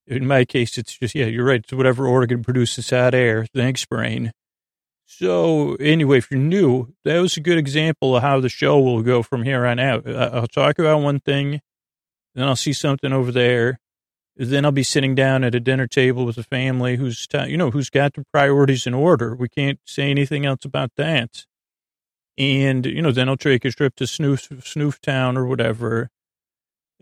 [0.06, 1.60] In my case, it's just yeah, you're right.
[1.60, 3.46] It's whatever organ produces hot air.
[3.54, 4.32] Thanks, brain.
[5.04, 9.02] So anyway, if you're new, that was a good example of how the show will
[9.02, 10.08] go from here on out.
[10.08, 11.60] I'll talk about one thing,
[12.34, 13.78] then I'll see something over there
[14.36, 17.70] then I'll be sitting down at a dinner table with a family who's, you know,
[17.70, 19.34] who's got their priorities in order.
[19.34, 21.46] We can't say anything else about that.
[22.36, 26.10] And, you know, then I'll take a trip to Snoof, Snoof Town or whatever.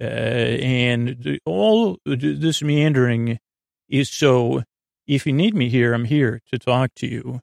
[0.01, 3.39] Uh, and all this meandering
[3.89, 4.63] is so
[5.07, 7.41] if you need me here, I'm here to talk to you.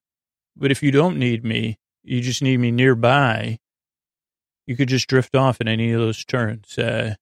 [0.56, 3.60] But if you don't need me, you just need me nearby,
[4.66, 6.78] you could just drift off at any of those turns.
[6.78, 7.16] Uh,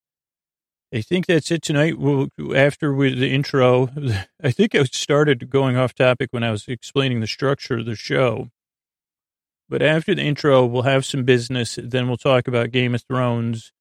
[0.93, 1.99] I think that's it tonight.
[1.99, 3.89] We'll, after we, the intro,
[4.43, 7.95] I think I started going off topic when I was explaining the structure of the
[7.95, 8.49] show.
[9.69, 11.77] But after the intro, we'll have some business.
[11.81, 13.71] Then we'll talk about Game of Thrones.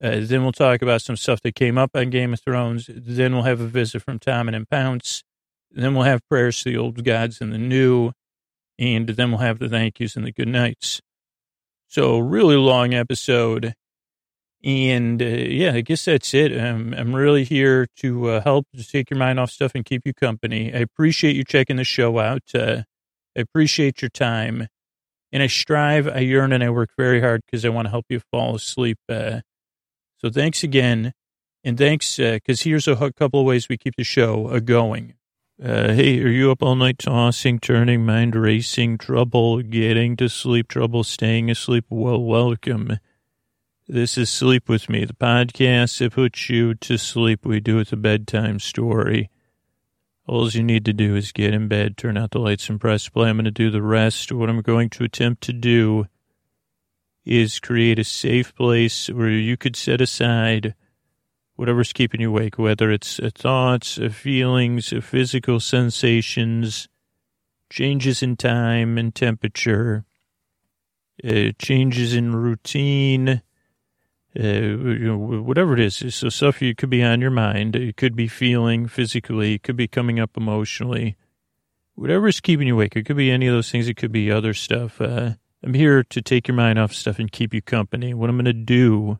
[0.00, 2.88] Uh, then we'll talk about some stuff that came up on Game of Thrones.
[2.88, 5.24] Then we'll have a visit from Tom and Pounce.
[5.72, 8.12] Then we'll have prayers to the old gods and the new.
[8.78, 11.00] And then we'll have the thank yous and the good nights.
[11.88, 13.74] So, really long episode.
[14.64, 16.58] And uh, yeah, I guess that's it.
[16.58, 20.02] Um, I'm really here to uh, help to take your mind off stuff and keep
[20.04, 20.72] you company.
[20.74, 22.42] I appreciate you checking the show out.
[22.54, 22.82] Uh,
[23.36, 24.68] I appreciate your time.
[25.32, 28.06] And I strive, I yearn, and I work very hard because I want to help
[28.08, 28.98] you fall asleep.
[29.08, 29.40] Uh,
[30.18, 31.12] so thanks again.
[31.62, 35.14] And thanks, because uh, here's a couple of ways we keep the show uh, going.
[35.60, 41.04] hey, are you up all night tossing, turning, mind racing, trouble getting to sleep, trouble
[41.04, 41.84] staying asleep?
[41.90, 42.98] Well, welcome.
[43.88, 47.46] This is Sleep With Me, the podcast that puts you to sleep.
[47.46, 49.30] We do it a bedtime story.
[50.26, 53.08] All you need to do is get in bed, turn out the lights, and press
[53.08, 53.28] play.
[53.28, 54.32] I'm going to do the rest.
[54.32, 56.06] What I'm going to attempt to do
[57.24, 60.74] is create a safe place where you could set aside
[61.54, 66.88] whatever's keeping you awake, whether it's thoughts, feelings, physical sensations,
[67.70, 70.04] changes in time and temperature,
[71.22, 73.42] uh, changes in routine,
[74.44, 76.14] you know, whatever it is.
[76.14, 77.74] So stuff you could be on your mind.
[77.74, 79.54] It could be feeling physically.
[79.54, 81.16] It could be coming up emotionally.
[81.94, 82.96] Whatever is keeping you awake.
[82.96, 83.88] It could be any of those things.
[83.88, 85.00] It could be other stuff.
[85.00, 88.12] Uh, I'm here to take your mind off stuff and keep you company.
[88.12, 89.18] What I'm going to do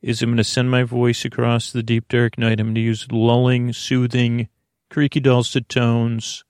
[0.00, 2.60] is I'm going to send my voice across the deep dark night.
[2.60, 4.48] I'm going to use lulling, soothing,
[4.90, 6.44] creaky dulcet tones,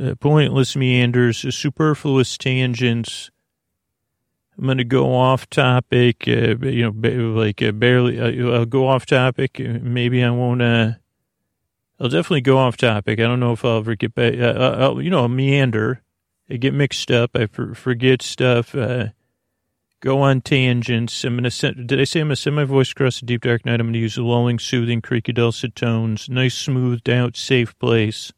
[0.00, 3.30] uh, pointless meanders, superfluous tangents.
[4.60, 8.20] I'm going to go off topic, uh, you know, like uh, barely.
[8.20, 9.58] Uh, I'll go off topic.
[9.58, 10.60] Maybe I won't.
[10.60, 10.92] Uh,
[11.98, 13.20] I'll definitely go off topic.
[13.20, 14.34] I don't know if I'll ever get back.
[14.38, 16.02] Uh, I'll, you know, I'll meander.
[16.50, 17.30] I get mixed up.
[17.34, 18.74] I for, forget stuff.
[18.74, 19.08] Uh,
[20.00, 21.24] go on tangents.
[21.24, 21.86] I'm going to send.
[21.86, 23.80] Did I say I'm going to send my voice across the deep dark night?
[23.80, 26.28] I'm going to use lulling, soothing, creaky dulcet tones.
[26.28, 28.30] Nice, smoothed out, safe place.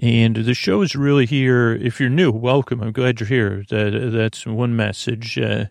[0.00, 1.72] And the show is really here.
[1.72, 2.80] If you're new, welcome.
[2.80, 3.64] I'm glad you're here.
[3.68, 5.36] That, that's one message.
[5.36, 5.66] Uh,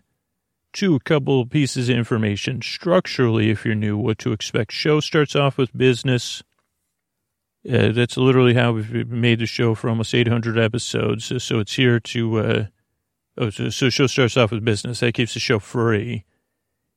[0.74, 2.60] two, a couple pieces of information.
[2.60, 4.72] Structurally, if you're new, what to expect.
[4.72, 6.42] Show starts off with business.
[7.66, 11.32] Uh, that's literally how we've made the show for almost 800 episodes.
[11.42, 12.66] So it's here to, uh,
[13.38, 15.00] oh, so, so show starts off with business.
[15.00, 16.26] That keeps the show free.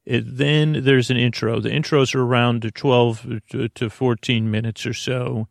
[0.04, 1.62] It, then there's an intro.
[1.62, 3.28] The intros are around 12
[3.76, 5.48] to 14 minutes or so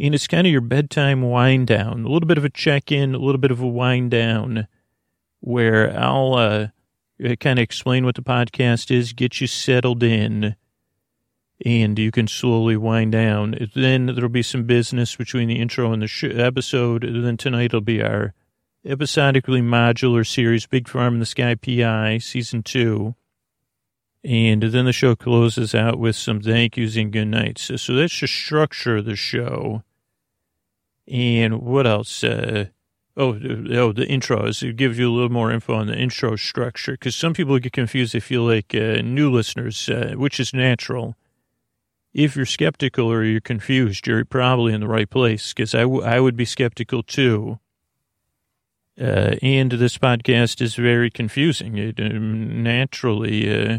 [0.00, 3.14] and it's kind of your bedtime wind down, a little bit of a check in,
[3.14, 4.66] a little bit of a wind down,
[5.40, 6.68] where I'll uh,
[7.38, 10.56] kind of explain what the podcast is, get you settled in,
[11.64, 13.54] and you can slowly wind down.
[13.74, 17.04] Then there'll be some business between the intro and the sh- episode.
[17.04, 18.32] And then tonight will be our
[18.86, 23.14] episodically modular series, Big Farm in the Sky PI, season two.
[24.24, 27.64] And then the show closes out with some thank yous and good nights.
[27.64, 29.82] So, so that's the structure of the show.
[31.10, 32.22] And what else?
[32.22, 32.66] Uh,
[33.16, 34.62] oh, oh, the intros.
[34.62, 37.72] It gives you a little more info on the intro structure because some people get
[37.72, 38.12] confused.
[38.12, 41.16] They feel like uh, new listeners, uh, which is natural.
[42.14, 46.02] If you're skeptical or you're confused, you're probably in the right place because I, w-
[46.02, 47.58] I would be skeptical too.
[49.00, 51.78] Uh, and this podcast is very confusing.
[51.78, 53.78] It, um, naturally, uh,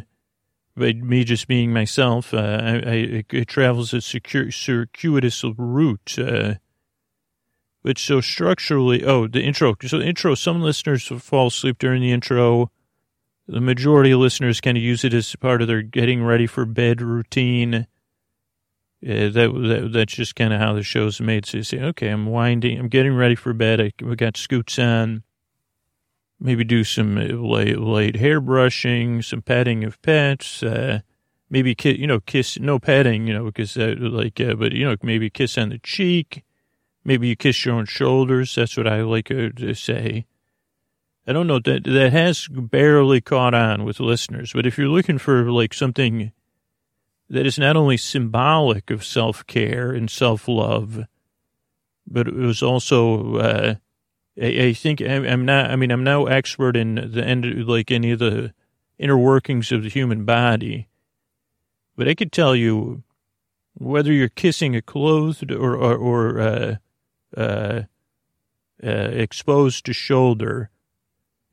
[0.75, 6.55] by me just being myself, uh, I, I, it travels a circuitous route uh,
[7.81, 9.75] which so structurally, oh, the intro.
[9.85, 12.71] So the intro, some listeners fall asleep during the intro.
[13.47, 16.65] The majority of listeners kind of use it as part of their getting ready for
[16.65, 17.87] bed routine.
[19.01, 21.47] That, that that's just kind of how the show's made.
[21.47, 23.81] So you say, okay, I'm winding, I'm getting ready for bed.
[23.81, 25.23] I we got scoots on.
[26.39, 30.63] Maybe do some light, light hair brushing, some petting of pets.
[30.63, 31.01] Uh,
[31.49, 34.85] maybe kiss, you know, kiss, no petting, you know, because uh, like, uh, but you
[34.85, 36.43] know, maybe kiss on the cheek
[37.03, 38.55] Maybe you kiss your own shoulders.
[38.55, 40.25] That's what I like to say.
[41.27, 45.17] I don't know that that has barely caught on with listeners, but if you're looking
[45.17, 46.31] for like something
[47.29, 51.05] that is not only symbolic of self care and self love,
[52.07, 53.75] but it was also, uh,
[54.41, 58.11] I, I, think I'm not, I mean, I'm no expert in the end, like any
[58.11, 58.53] of the
[58.97, 60.87] inner workings of the human body,
[61.95, 63.03] but I could tell you
[63.75, 66.75] whether you're kissing a clothed or, or, or uh,
[67.35, 67.81] uh,
[68.83, 70.69] uh, exposed to shoulder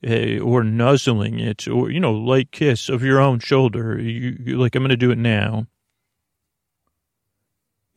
[0.07, 4.01] uh, or nuzzling it or, you know, light kiss of your own shoulder.
[4.01, 5.67] You, you like, I'm going to do it now.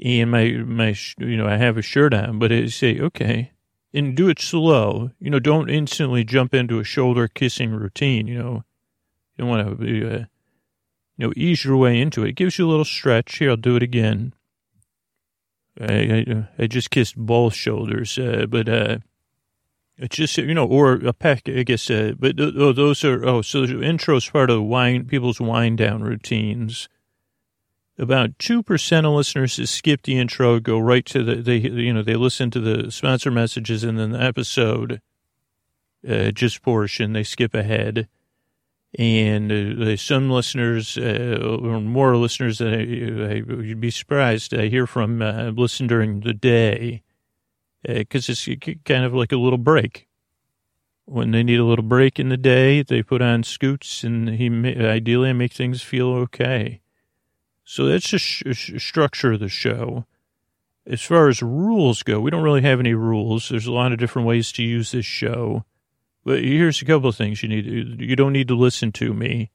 [0.03, 3.51] And my, my, you know, I have a shirt on, but I say, okay,
[3.93, 5.11] and do it slow.
[5.19, 8.25] You know, don't instantly jump into a shoulder kissing routine.
[8.25, 8.63] You know,
[9.35, 10.25] you don't want to, uh,
[11.17, 12.29] you know, ease your way into it.
[12.29, 13.37] It gives you a little stretch.
[13.37, 14.33] Here, I'll do it again.
[15.79, 18.97] I, I, I just kissed both shoulders, uh, but uh,
[19.97, 21.89] it's just you know, or a peck, I guess.
[21.89, 25.77] Uh, but oh, those are oh, so the intro is part of wine people's wind
[25.77, 26.89] down routines.
[27.97, 32.01] About two percent of listeners skip the intro, go right to the they you know
[32.01, 35.01] they listen to the sponsor messages and then the episode,
[36.07, 38.07] uh, just portion they skip ahead
[38.97, 44.67] and uh, some listeners, uh, or more listeners that I, I, you'd be surprised I
[44.67, 47.03] hear from uh, listen during the day
[47.83, 48.49] because uh, it's
[48.83, 50.07] kind of like a little break.
[51.05, 54.49] When they need a little break in the day, they put on scoots, and he
[54.77, 56.81] ideally make things feel okay.
[57.63, 60.05] So that's the sh- structure of the show.
[60.85, 63.49] As far as rules go, we don't really have any rules.
[63.49, 65.65] There's a lot of different ways to use this show
[66.25, 67.99] here's a couple of things you need.
[67.99, 69.49] You don't need to listen to me.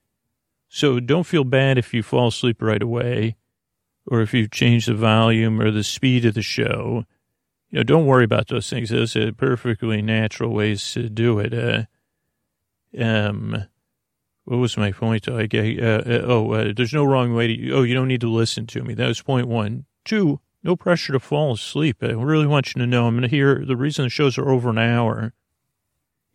[0.68, 3.36] So don't feel bad if you fall asleep right away
[4.06, 7.04] or if you change the volume or the speed of the show.
[7.70, 8.90] You know, don't worry about those things.
[8.90, 11.54] Those are perfectly natural ways to do it.
[11.54, 11.84] Uh,
[12.98, 13.64] um,
[14.44, 15.28] what was my point?
[15.28, 18.20] I get, uh, uh, oh, uh, there's no wrong way to, oh, you don't need
[18.20, 18.94] to listen to me.
[18.94, 19.86] That was point one.
[20.04, 21.98] Two, no pressure to fall asleep.
[22.00, 24.48] I really want you to know I'm going to hear the reason the shows are
[24.48, 25.32] over an hour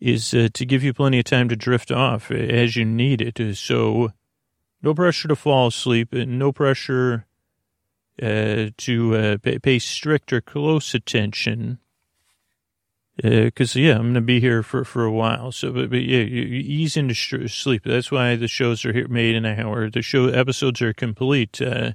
[0.02, 3.56] is uh, to give you plenty of time to drift off as you need it.
[3.56, 4.12] So
[4.82, 7.24] no pressure to fall asleep and no pressure
[8.20, 11.78] uh, to uh, pay, pay strict or close attention.
[13.16, 15.52] Because, uh, yeah, I'm going to be here for, for a while.
[15.52, 17.82] So, but, but yeah, you, you ease into sh- sleep.
[17.84, 19.88] That's why the shows are here, made in an hour.
[19.88, 21.94] The show episodes are complete because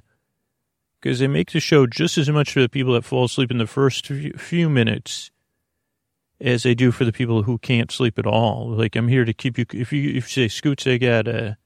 [1.04, 3.58] uh, they make the show just as much for the people that fall asleep in
[3.58, 5.30] the first few minutes
[6.40, 8.70] as they do for the people who can't sleep at all.
[8.70, 11.56] Like, I'm here to keep you, if you, if you say, Scoots, I got a,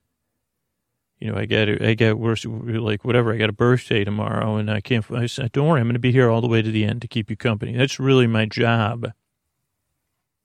[1.23, 3.33] you know, I got I got worse, like whatever.
[3.33, 5.09] I got a birthday tomorrow, and I can't.
[5.13, 7.01] I said, don't worry, I'm going to be here all the way to the end
[7.03, 7.77] to keep you company.
[7.77, 9.13] That's really my job.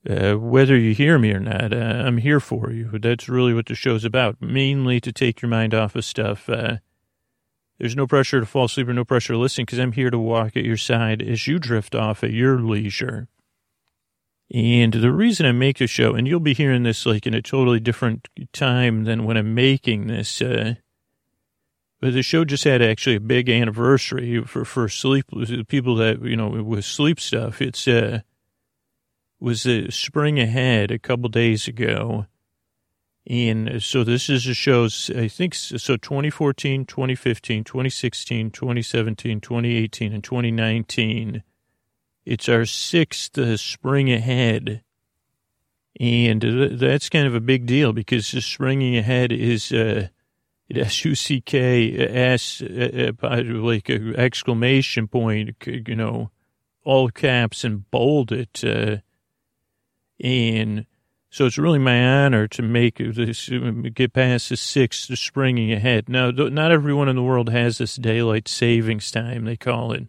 [0.08, 2.92] Uh, whether you hear me or not, uh, I'm here for you.
[3.00, 4.38] That's really what the show's about.
[4.40, 6.48] Mainly to take your mind off of stuff.
[6.48, 6.78] Uh,
[7.80, 10.20] there's no pressure to fall asleep or no pressure to listen because I'm here to
[10.20, 13.28] walk at your side as you drift off at your leisure.
[14.54, 17.42] And the reason I make the show, and you'll be hearing this like in a
[17.42, 20.76] totally different time than when I'm making this, uh,
[22.00, 25.26] but the show just had actually a big anniversary for, for sleep,
[25.68, 27.62] people that, you know, with sleep stuff.
[27.62, 28.22] It's, uh,
[29.40, 32.28] was the spring ahead a couple days ago.
[33.30, 40.24] And so this is the show's, I think, so 2014, 2015, 2016, 2017, 2018, and
[40.24, 41.44] 2019
[42.28, 44.84] it's our sixth uh, spring ahead.
[45.98, 46.42] And
[46.78, 50.10] that's kind of a big deal because the springing ahead is, uh,
[50.70, 52.38] S-U-C-K, uh,
[53.24, 56.30] uh, like an exclamation point, you know,
[56.84, 58.62] all caps and bold it.
[58.62, 58.98] Uh,
[60.22, 60.86] and
[61.30, 63.50] so it's really my honor to make this,
[63.94, 66.10] get past the sixth springing ahead.
[66.10, 70.08] Now, not everyone in the world has this daylight savings time, they call it.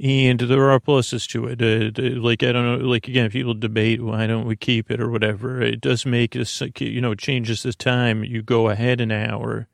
[0.00, 1.60] And there are pluses to it.
[1.60, 5.10] Uh, like, I don't know, like, again, people debate, why don't we keep it or
[5.10, 5.60] whatever.
[5.60, 8.22] It does make us, you know, changes the time.
[8.22, 9.66] You go ahead an hour.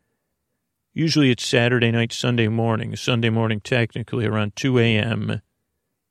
[0.95, 2.97] Usually it's Saturday night, Sunday morning.
[2.97, 5.43] Sunday morning, technically around 2 a.m.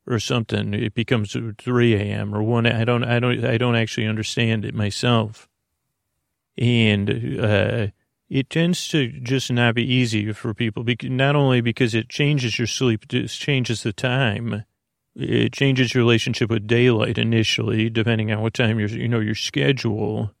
[0.06, 0.74] or something.
[0.74, 2.32] It becomes 3 a.m.
[2.32, 2.66] or 1.
[2.66, 5.48] I don't, I don't, I don't actually understand it myself.
[6.56, 7.86] And, uh,
[8.28, 12.66] it tends to just not be easy for people, not only because it changes your
[12.66, 14.64] sleep, it changes the time.
[15.14, 19.36] It changes your relationship with daylight initially, depending on what time you're, you know, your
[19.36, 20.32] schedule.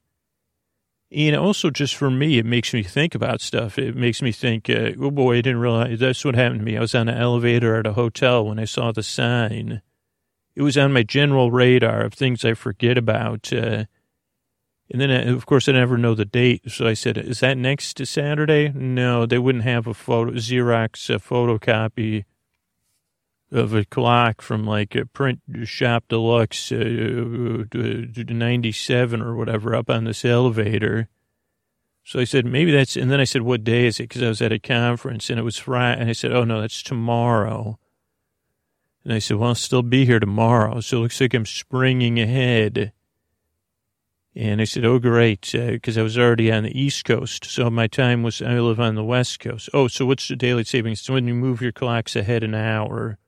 [1.12, 3.78] And also, just for me, it makes me think about stuff.
[3.78, 6.76] It makes me think, uh, oh boy, I didn't realize that's what happened to me.
[6.76, 9.80] I was on an elevator at a hotel when I saw the sign.
[10.56, 13.52] It was on my general radar of things I forget about.
[13.52, 13.84] Uh,
[14.94, 16.70] and then, uh, of course, I never know the date.
[16.70, 18.68] So I said, is that next to Saturday?
[18.68, 22.26] No, they wouldn't have a photo, Xerox a photocopy
[23.50, 29.90] of a clock from like a print shop deluxe uh, uh 97 or whatever up
[29.90, 31.08] on this elevator.
[32.04, 34.04] So I said, maybe that's, and then I said, what day is it?
[34.10, 36.02] Because I was at a conference and it was Friday.
[36.02, 37.80] And I said, oh no, that's tomorrow.
[39.02, 40.78] And I said, well, I'll still be here tomorrow.
[40.78, 42.92] So it looks like I'm springing ahead.
[44.36, 47.44] And I said, oh, great, because uh, I was already on the East Coast.
[47.44, 49.68] So my time was, I live on the West Coast.
[49.72, 51.00] Oh, so what's the daylight savings?
[51.00, 53.18] So when you move your clocks ahead an hour,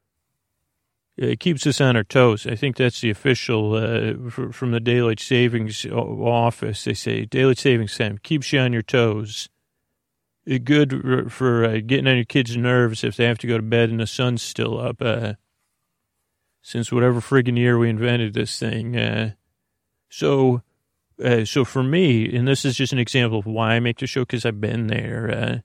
[1.17, 2.45] it keeps us on our toes.
[2.45, 6.83] I think that's the official, uh, for, from the daylight savings office.
[6.83, 9.49] They say daylight savings time keeps you on your toes.
[10.65, 13.91] Good for uh, getting on your kids' nerves if they have to go to bed
[13.91, 15.01] and the sun's still up.
[15.01, 15.35] Uh,
[16.63, 18.97] since whatever friggin' year we invented this thing.
[18.97, 19.33] Uh,
[20.09, 20.63] so,
[21.23, 24.07] uh, so for me, and this is just an example of why I make the
[24.07, 25.31] show because I've been there.
[25.31, 25.59] Uh,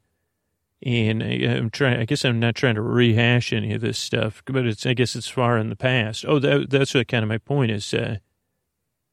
[0.83, 1.99] and I, am trying.
[1.99, 4.85] I guess I'm not trying to rehash any of this stuff, but it's.
[4.85, 6.25] I guess it's far in the past.
[6.27, 7.93] Oh, that, that's what kind of my point is.
[7.93, 8.17] Uh,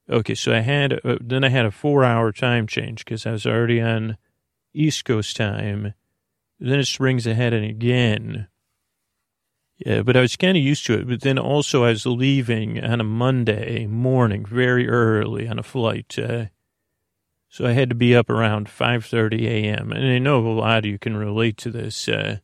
[0.08, 3.32] okay, so I had uh, then I had a four hour time change because I
[3.32, 4.16] was already on
[4.72, 5.92] East Coast time.
[6.60, 8.48] Then it springs ahead and again.
[9.78, 11.08] Yeah, but I was kind of used to it.
[11.08, 16.18] But then also I was leaving on a Monday morning very early on a flight.
[16.18, 16.46] Uh,
[17.48, 19.92] so I had to be up around 5.30 a.m.
[19.92, 22.08] And I know a lot of you can relate to this.
[22.08, 22.38] Uh,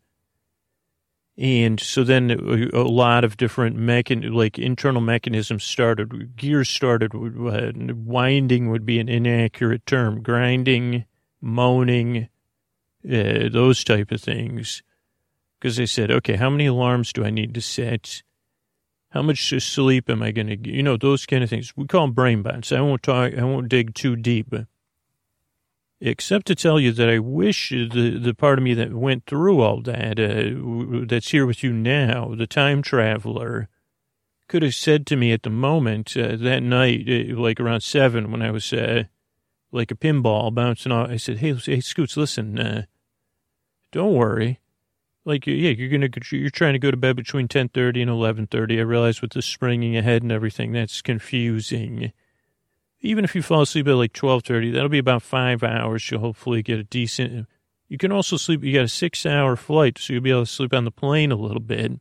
[1.37, 7.73] And so then a lot of different mechan- like internal mechanisms started, gears started, uh,
[7.93, 11.07] winding would be an inaccurate term, grinding,
[11.41, 12.29] moaning,
[13.05, 14.85] uh, those type of things.
[15.59, 18.23] Because they said, okay, how many alarms do I need to set?
[19.11, 20.75] How much sleep am I going to get?
[20.75, 21.73] You know, those kind of things.
[21.77, 22.73] We call them brain bots.
[22.73, 24.53] I won't talk, I won't dig too deep
[26.05, 29.63] except to tell you that I wish the, the part of me that went through
[29.63, 33.69] all that, uh, that's here with you now, the time traveler,
[34.47, 38.31] could have said to me at the moment uh, that night, uh, like around seven,
[38.31, 39.05] when I was uh,
[39.73, 42.85] like a pinball bouncing off, I said, "Hey, hey, Scoots, listen, uh,
[43.91, 44.61] don't worry.
[45.25, 48.47] Like, yeah, you're gonna, you're trying to go to bed between ten thirty and eleven
[48.47, 48.79] thirty.
[48.79, 52.13] I realize with the springing ahead and everything, that's confusing."
[53.05, 56.11] even if you fall asleep at like 1230, that'll be about five hours.
[56.11, 57.47] You'll hopefully get a decent,
[57.89, 60.51] you can also sleep, you got a six hour flight, so you'll be able to
[60.51, 61.93] sleep on the plane a little bit.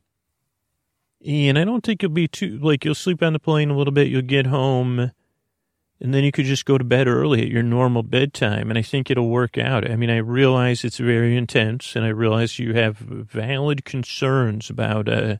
[1.26, 3.92] And I don't think you'll be too, like, you'll sleep on the plane a little
[3.92, 5.12] bit, you'll get home,
[6.00, 8.68] and then you could just go to bed early at your normal bedtime.
[8.68, 9.90] And I think it'll work out.
[9.90, 15.08] I mean, I realize it's very intense, and I realize you have valid concerns about,
[15.08, 15.36] uh,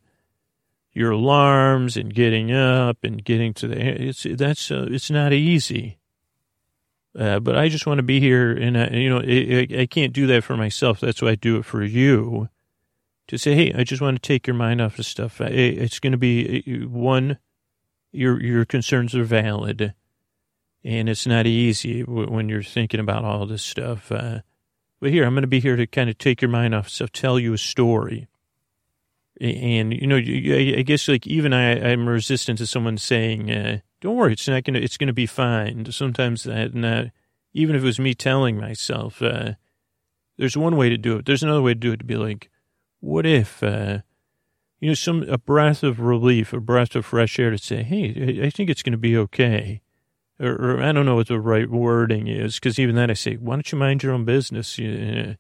[0.94, 5.98] your alarms and getting up and getting to the it's that's uh, it's not easy.
[7.18, 10.12] Uh, but I just want to be here, and I, you know I, I can't
[10.12, 11.00] do that for myself.
[11.00, 12.48] That's why I do it for you.
[13.28, 15.40] To say, hey, I just want to take your mind off of stuff.
[15.40, 17.38] It's going to be uh, one,
[18.12, 19.94] your your concerns are valid,
[20.85, 24.12] and it's not easy when you're thinking about all this stuff.
[24.12, 24.41] Uh,
[25.01, 27.12] but here, I'm going to be here to kind of take your mind off stuff,
[27.12, 28.28] tell you a story
[29.41, 34.16] and you know, I guess like even I, I'm resistant to someone saying, uh, "Don't
[34.16, 37.11] worry, it's not gonna, it's gonna be fine." Sometimes that,
[37.53, 39.53] even if it was me telling myself, uh,
[40.37, 41.26] there's one way to do it.
[41.26, 42.51] There's another way to do it to be like,
[43.01, 43.99] what if, uh,
[44.80, 48.41] you know, some a breath of relief, a breath of fresh air to say, "Hey,
[48.45, 49.82] I think it's gonna be okay,"
[50.41, 53.35] or, or I don't know what the right wording is, because even then I say,
[53.35, 55.37] "Why don't you mind your own business?" You,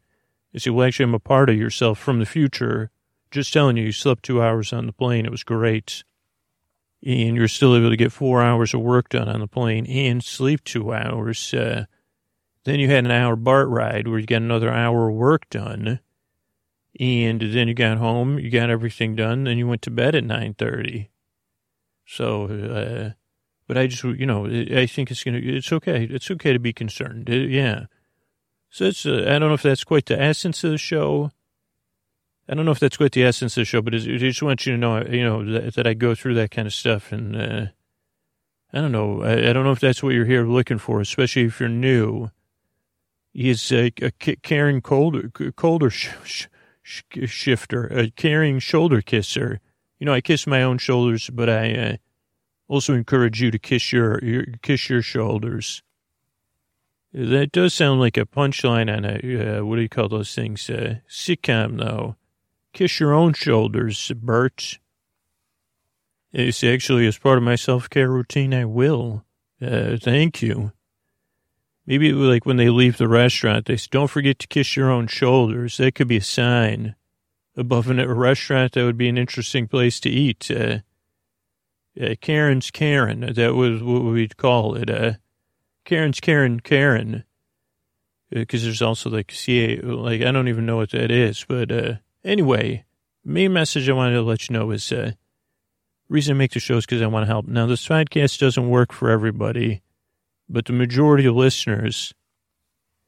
[0.52, 2.90] you say, "Well, actually, I'm a part of yourself from the future."
[3.34, 5.26] just telling you, you slept two hours on the plane.
[5.26, 6.04] It was great.
[7.04, 10.24] And you're still able to get four hours of work done on the plane and
[10.24, 11.52] sleep two hours.
[11.52, 11.84] Uh,
[12.62, 16.00] then you had an hour BART ride where you got another hour of work done.
[16.98, 20.24] And then you got home, you got everything done, then you went to bed at
[20.24, 21.08] 9.30.
[22.06, 23.10] So, uh,
[23.66, 26.04] but I just, you know, I think it's going to, it's okay.
[26.04, 27.30] It's okay to be concerned.
[27.30, 27.86] Uh, yeah.
[28.70, 31.30] So it's, uh, I don't know if that's quite the essence of the show.
[32.48, 34.66] I don't know if that's quite the essence of the show, but I just want
[34.66, 37.10] you to know, you know, that, that I go through that kind of stuff.
[37.10, 37.66] And uh,
[38.72, 39.22] I don't know.
[39.22, 42.30] I, I, don't know if that's what you're here looking for, especially if you're new.
[43.32, 46.48] He's a, a caring colder, colder sh-
[46.82, 49.60] sh- shifter, a caring shoulder kisser.
[49.98, 51.96] You know, I kiss my own shoulders, but I uh,
[52.68, 55.82] also encourage you to kiss your, your kiss your shoulders.
[57.12, 60.68] That does sound like a punchline on a uh, what do you call those things?
[60.68, 62.16] Uh, sitcom, though.
[62.72, 64.78] Kiss your own shoulders, Bert.
[66.32, 69.24] It's actually, as part of my self care routine, I will.
[69.62, 70.72] Uh, thank you.
[71.86, 75.06] Maybe like when they leave the restaurant, they say, don't forget to kiss your own
[75.06, 75.76] shoulders.
[75.76, 76.96] That could be a sign.
[77.56, 80.50] Above a restaurant, that would be an interesting place to eat.
[80.50, 80.78] Uh,
[82.00, 84.90] uh, Karen's Karen, that was what we'd call it.
[84.90, 85.12] Uh,
[85.84, 87.24] Karen's Karen Karen.
[88.30, 91.70] Because uh, there's also like CA, like, I don't even know what that is, but,
[91.70, 92.84] uh, Anyway,
[93.22, 95.12] main message I wanted to let you know is uh,
[96.08, 97.46] reason I make the show is because I want to help.
[97.46, 99.82] Now, this podcast doesn't work for everybody,
[100.48, 102.14] but the majority of listeners,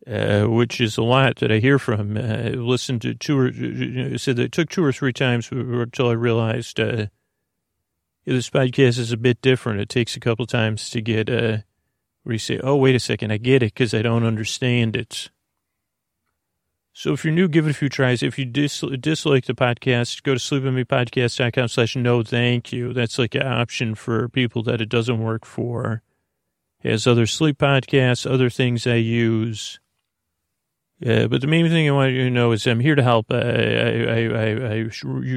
[0.07, 4.19] uh, which is a lot that I hear from, uh, listened to two or uh,
[4.19, 7.07] said that it took two or three times until I realized uh,
[8.35, 9.81] this podcast is a bit different.
[9.81, 11.59] It takes a couple times to get uh,
[12.25, 15.31] where you say, "Oh, wait a second, I get it," because I don't understand it.
[16.93, 18.23] So if you're new, give it a few tries.
[18.23, 22.95] If you dis- dislike the podcast, go to sleepwithmepodcast.com slash no thank you.
[22.95, 26.03] That's like an option for people that it doesn't work for.
[26.83, 29.79] It has other sleep podcasts, other things I use.
[30.99, 33.27] Yeah, but the main thing I want you to know is I'm here to help.
[33.31, 34.91] I, I, I, I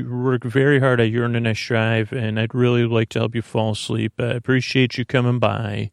[0.07, 1.01] work very hard.
[1.01, 4.13] I yearn and I strive, and I'd really like to help you fall asleep.
[4.19, 5.91] I appreciate you coming by.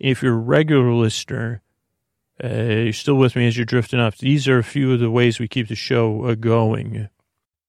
[0.00, 1.62] If you're a regular listener,
[2.42, 4.18] uh, you're still with me as you're drifting off.
[4.18, 7.08] These are a few of the ways we keep the show uh, going.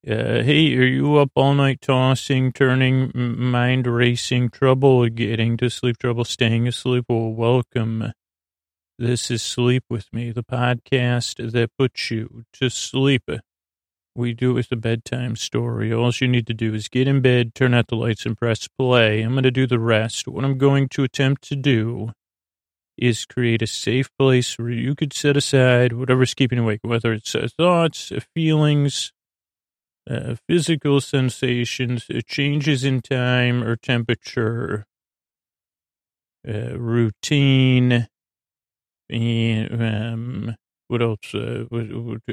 [0.07, 5.99] Uh, hey, are you up all night tossing, turning, mind racing, trouble getting to sleep,
[5.99, 7.05] trouble staying asleep?
[7.09, 8.11] Well, welcome.
[8.97, 13.29] This is Sleep With Me, the podcast that puts you to sleep.
[14.15, 15.91] We do it with a bedtime story.
[15.91, 18.69] All you need to do is get in bed, turn out the lights, and press
[18.69, 19.21] play.
[19.21, 20.29] I'm going to do the rest.
[20.29, 22.13] What I'm going to attempt to do
[22.97, 27.11] is create a safe place where you could set aside whatever's keeping you awake, whether
[27.11, 29.11] it's uh, thoughts, uh, feelings,
[30.09, 34.85] uh, physical sensations, uh, changes in time or temperature,
[36.47, 38.07] uh, routine,
[39.09, 40.55] and um,
[40.87, 41.33] what else?
[41.33, 41.65] Uh,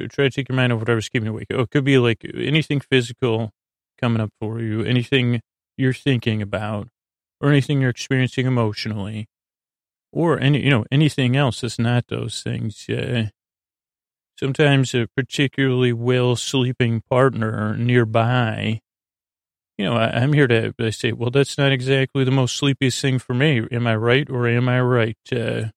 [0.09, 1.47] try to take your mind off whatever's keeping you awake.
[1.51, 3.51] Oh, it could be like anything physical
[3.99, 5.41] coming up for you, anything
[5.77, 6.89] you're thinking about,
[7.41, 9.27] or anything you're experiencing emotionally,
[10.11, 12.87] or any you know anything else that's not those things.
[12.89, 13.29] Uh,
[14.37, 18.81] sometimes a particularly well sleeping partner nearby.
[19.77, 23.01] You know, I, am here to I say, well, that's not exactly the most sleepiest
[23.01, 23.65] thing for me.
[23.71, 25.17] Am I right or am I right?
[25.31, 25.69] Uh,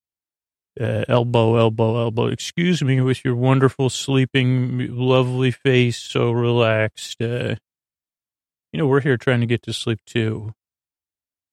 [0.81, 2.27] uh, elbow, elbow, elbow.
[2.27, 7.21] Excuse me with your wonderful sleeping, lovely face, so relaxed.
[7.21, 7.57] Uh,
[8.73, 10.53] you know, we're here trying to get to sleep too.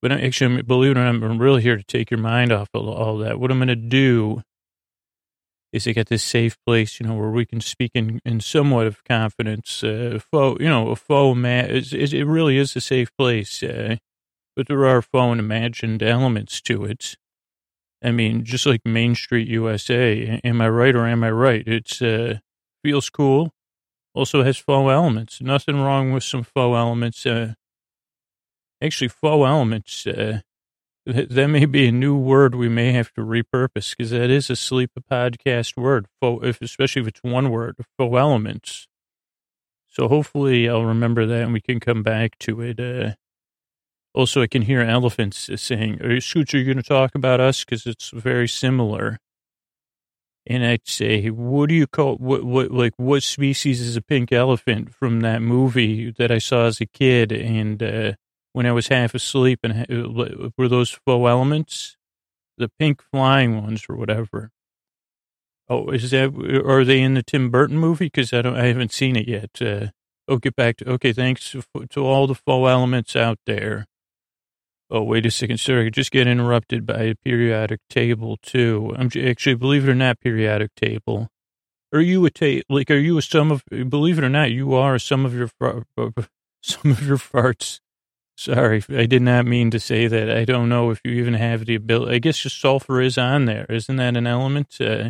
[0.02, 2.86] But actually, believe it or not, I'm really here to take your mind off of
[2.86, 3.40] all that.
[3.40, 4.42] What I'm going to do
[5.72, 8.86] is to get this safe place, you know, where we can speak in, in somewhat
[8.86, 9.84] of confidence.
[9.84, 13.64] Uh, faux, you know, a faux, ma- it really is a safe place.
[13.64, 13.96] Uh,
[14.56, 17.16] but there are faux and imagined elements to it.
[18.04, 21.64] I mean, just like Main Street USA, am I right or am I right?
[21.66, 22.39] It's uh,
[22.84, 23.54] feels cool.
[24.14, 25.41] Also has faux elements.
[25.41, 27.26] Nothing wrong with some faux elements.
[27.26, 27.54] Uh,
[28.82, 30.06] actually, faux elements.
[30.06, 30.41] Uh,
[31.06, 34.56] that may be a new word we may have to repurpose because that is a
[34.56, 36.08] sleep podcast word.
[36.22, 38.88] Faux, if, especially if it's one word, faux elements.
[39.89, 42.80] So hopefully I'll remember that and we can come back to it.
[42.80, 43.14] Uh,
[44.14, 47.64] also, I can hear elephants saying, are you, are you going to talk about us?
[47.64, 49.20] Because it's very similar.
[50.45, 54.32] And I'd say, what do you call, what, what, like, what species is a pink
[54.32, 57.32] elephant from that movie that I saw as a kid?
[57.32, 58.14] And, uh,
[58.51, 61.97] when I was half asleep and uh, were those faux elements?
[62.57, 64.51] The pink flying ones or whatever.
[65.68, 68.11] Oh, is that, are they in the Tim Burton movie?
[68.11, 69.59] Cause I don't, I haven't seen it yet.
[69.59, 69.88] Uh,
[70.28, 71.14] oh, get back to, okay.
[71.14, 71.55] Thanks
[71.89, 73.88] to all the faux elements out there.
[74.94, 75.58] Oh, wait a second.
[75.60, 78.94] Sorry, I just get interrupted by a periodic table too.
[78.96, 81.30] I'm actually, believe it or not, periodic table.
[81.91, 82.91] Are you a ta- like?
[82.91, 83.64] Are you a sum of?
[83.89, 85.50] Believe it or not, you are sum of your
[86.62, 87.80] some of your farts.
[88.38, 90.30] Sorry, I did not mean to say that.
[90.30, 92.16] I don't know if you even have the ability.
[92.16, 94.78] I guess just sulfur is on there, isn't that an element?
[94.80, 95.10] Uh,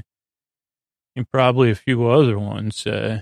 [1.16, 2.88] and probably a few other ones.
[2.88, 3.22] Uh,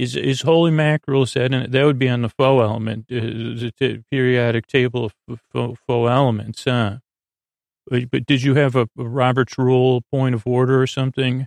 [0.00, 3.72] is is holy mackerel said, and that would be on the faux element, uh, the
[3.78, 5.14] t- periodic table of
[5.52, 6.98] faux, faux elements, huh?
[7.86, 11.46] But, but, did you have a, a, Robert's rule point of order or something?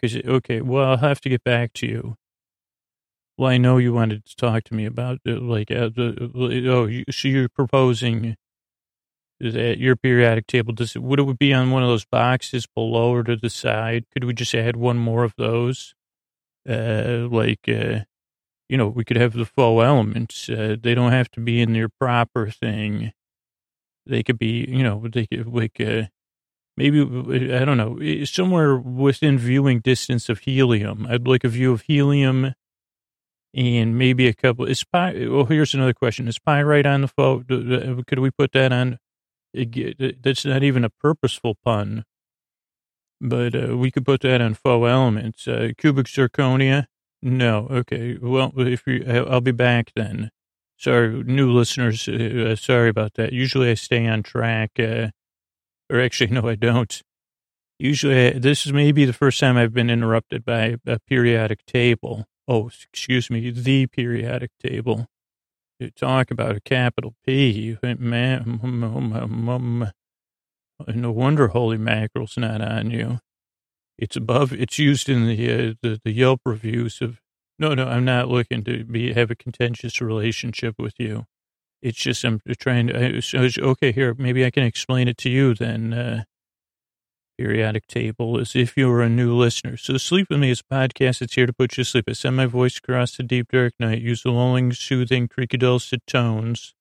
[0.00, 2.16] Because okay, well, I'll have to get back to you.
[3.38, 6.86] Well, I know you wanted to talk to me about uh, like uh, uh, oh,
[6.86, 8.36] you, so you're proposing
[9.38, 13.12] that your periodic table does it, would it be on one of those boxes below
[13.14, 14.06] or to the side?
[14.12, 15.94] Could we just add one more of those?
[16.68, 18.00] Uh, like, uh,
[18.68, 20.48] you know, we could have the faux elements.
[20.48, 23.12] Uh, they don't have to be in their proper thing.
[24.06, 26.04] They could be, you know, they could like, uh,
[26.76, 27.00] maybe,
[27.54, 31.06] I don't know, somewhere within viewing distance of helium.
[31.08, 32.54] I'd like a view of helium
[33.54, 34.64] and maybe a couple.
[34.64, 36.28] Is py, well, here's another question.
[36.28, 37.46] Is pyrite on the faux?
[37.48, 38.98] Could we put that on?
[39.54, 42.04] That's not even a purposeful pun
[43.24, 45.48] but uh, we could put that on faux elements.
[45.48, 46.86] Uh, cubic zirconia?
[47.22, 47.66] No.
[47.70, 48.18] Okay.
[48.20, 50.30] Well, if you, I'll be back then.
[50.76, 52.06] Sorry, new listeners.
[52.06, 53.32] Uh, uh, sorry about that.
[53.32, 54.72] Usually I stay on track.
[54.78, 55.08] Uh,
[55.90, 57.02] or actually, no, I don't.
[57.78, 62.26] Usually, this is maybe the first time I've been interrupted by a periodic table.
[62.46, 65.06] Oh, excuse me, the periodic table.
[65.80, 67.78] You talk about a capital P.
[67.98, 68.60] Man,
[70.88, 73.20] no wonder holy mackerel's not on you.
[73.98, 74.52] It's above.
[74.52, 77.20] It's used in the uh, the, the Yelp reviews of.
[77.58, 81.26] No, no, I'm not looking to be have a contentious relationship with you.
[81.80, 83.20] It's just I'm trying to.
[83.20, 85.92] So, okay, here maybe I can explain it to you then.
[85.92, 86.24] Uh,
[87.36, 89.76] periodic table as if you were a new listener.
[89.76, 92.04] So Sleep With Me is a podcast that's here to put you to sleep.
[92.06, 96.06] I send my voice across the deep dark night, use the lulling, soothing, creaky dulcet
[96.06, 96.74] tones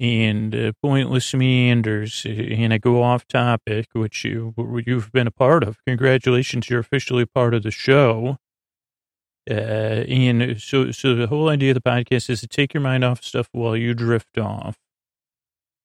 [0.00, 4.54] and uh, pointless meanders, and I go off topic, which you
[4.86, 5.78] you've been a part of.
[5.86, 8.38] Congratulations, you're officially part of the show.
[9.48, 9.54] Uh,
[10.08, 13.22] and so, so the whole idea of the podcast is to take your mind off
[13.22, 14.78] stuff while you drift off.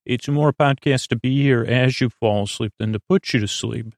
[0.05, 3.39] It's more a podcast to be here as you fall asleep than to put you
[3.41, 3.93] to sleep.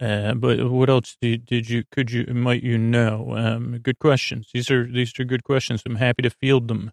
[0.00, 3.34] Uh, but what else did, did you could you might you know?
[3.36, 4.48] Um, good questions.
[4.54, 5.82] These are these are good questions.
[5.84, 6.92] I'm happy to field them.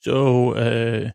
[0.00, 1.10] So, uh,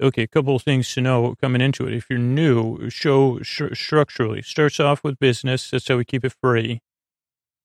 [0.00, 1.94] okay, a couple of things to know coming into it.
[1.94, 5.70] If you're new, show sh- structurally starts off with business.
[5.70, 6.80] That's how we keep it free.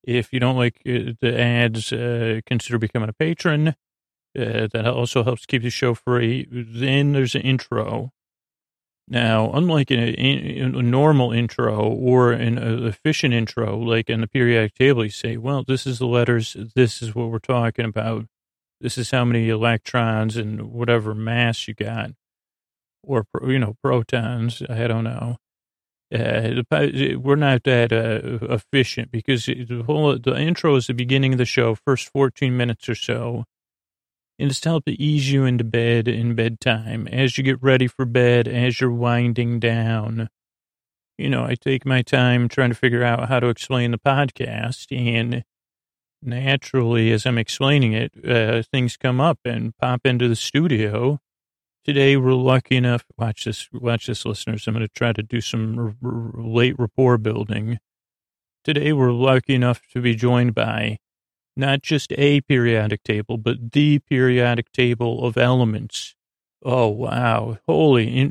[0.03, 3.75] If you don't like uh, the ads, uh, consider becoming a patron.
[4.35, 6.47] Uh, that also helps keep the show free.
[6.51, 8.11] Then there's an intro.
[9.07, 15.03] Now, unlike a, a normal intro or an efficient intro, like in the periodic table,
[15.03, 18.25] you say, well, this is the letters, this is what we're talking about,
[18.79, 22.11] this is how many electrons and whatever mass you got,
[23.03, 25.37] or, you know, protons, I don't know.
[26.13, 31.39] Uh, we're not that uh, efficient because the whole the intro is the beginning of
[31.39, 33.45] the show, first 14 minutes or so
[34.39, 38.05] and it's to help ease you into bed in bedtime as you get ready for
[38.05, 40.29] bed, as you're winding down.
[41.17, 44.87] You know, I take my time trying to figure out how to explain the podcast,
[44.91, 45.43] and
[46.21, 51.19] naturally, as I'm explaining it, uh, things come up and pop into the studio.
[51.85, 53.03] Today, we're lucky enough.
[53.17, 54.65] Watch this, watch this, listeners.
[54.67, 57.77] I'm going to try to do some r- r- late rapport building.
[58.63, 60.99] Today, we're lucky enough to be joined by
[61.57, 66.15] not just a periodic table, but the periodic table of elements.
[66.63, 67.57] Oh, wow.
[67.67, 68.21] Holy.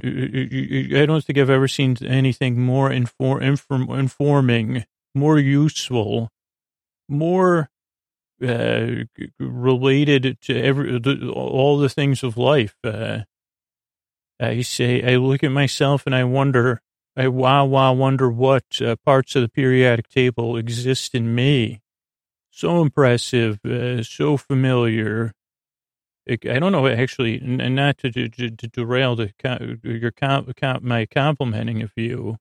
[0.96, 6.30] I don't think I've ever seen anything more inform, inform, informing, more useful,
[7.06, 7.68] more
[8.42, 8.86] uh,
[9.38, 10.98] related to every
[11.30, 12.76] all the things of life.
[12.82, 13.20] Uh,
[14.42, 16.80] I say, I look at myself and I wonder,
[17.16, 21.82] I wow, wow, wonder what uh, parts of the periodic table exist in me
[22.52, 25.32] so impressive, uh, so familiar.
[26.28, 29.32] I don't know, actually, and not to, to, to derail the
[29.82, 32.36] your comp, comp, my complimenting of you,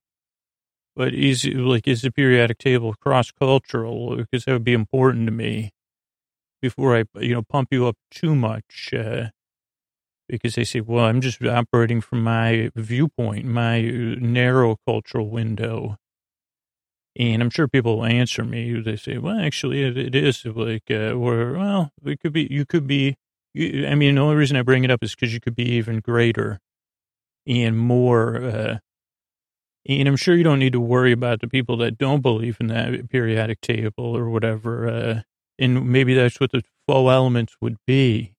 [0.94, 4.16] but is like is the periodic table cross cultural?
[4.16, 5.72] Because that would be important to me
[6.60, 8.94] before I you know pump you up too much.
[8.96, 9.30] Uh,
[10.32, 15.98] because they say, well, I'm just operating from my viewpoint, my narrow cultural window.
[17.18, 18.80] And I'm sure people will answer me.
[18.80, 22.64] They say, well, actually, it, it is like, uh, or, well, it could be, you
[22.64, 23.16] could be,
[23.52, 25.68] you, I mean, the only reason I bring it up is because you could be
[25.72, 26.58] even greater
[27.46, 28.78] and more, uh,
[29.86, 32.68] and I'm sure you don't need to worry about the people that don't believe in
[32.68, 34.88] that periodic table or whatever.
[34.88, 35.20] Uh,
[35.58, 38.31] and maybe that's what the faux elements would be.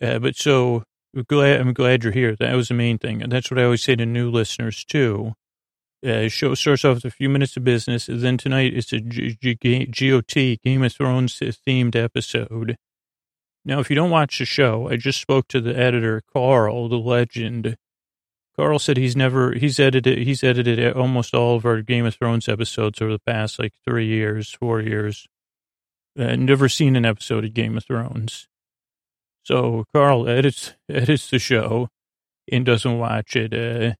[0.00, 0.84] Uh, but so
[1.26, 2.36] glad, I'm glad you're here.
[2.36, 3.22] That was the main thing.
[3.22, 5.34] And that's what I always say to new listeners too
[6.06, 8.08] uh, show starts off with a few minutes of business.
[8.08, 12.76] Then tonight it's a GOT Game of Thrones themed episode.
[13.64, 16.96] Now, if you don't watch the show, I just spoke to the editor, Carl, the
[16.98, 17.76] legend.
[18.56, 22.48] Carl said he's never he's edited he's edited almost all of our Game of Thrones
[22.48, 25.26] episodes over the past like three years, four years.
[26.18, 28.48] Uh, never seen an episode of Game of Thrones.
[29.48, 31.88] So Carl edits edits the show
[32.52, 33.54] and doesn't watch it.
[33.54, 33.94] Uh,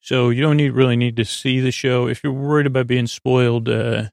[0.00, 2.08] so you don't need really need to see the show.
[2.08, 4.08] If you're worried about being spoiled, uh,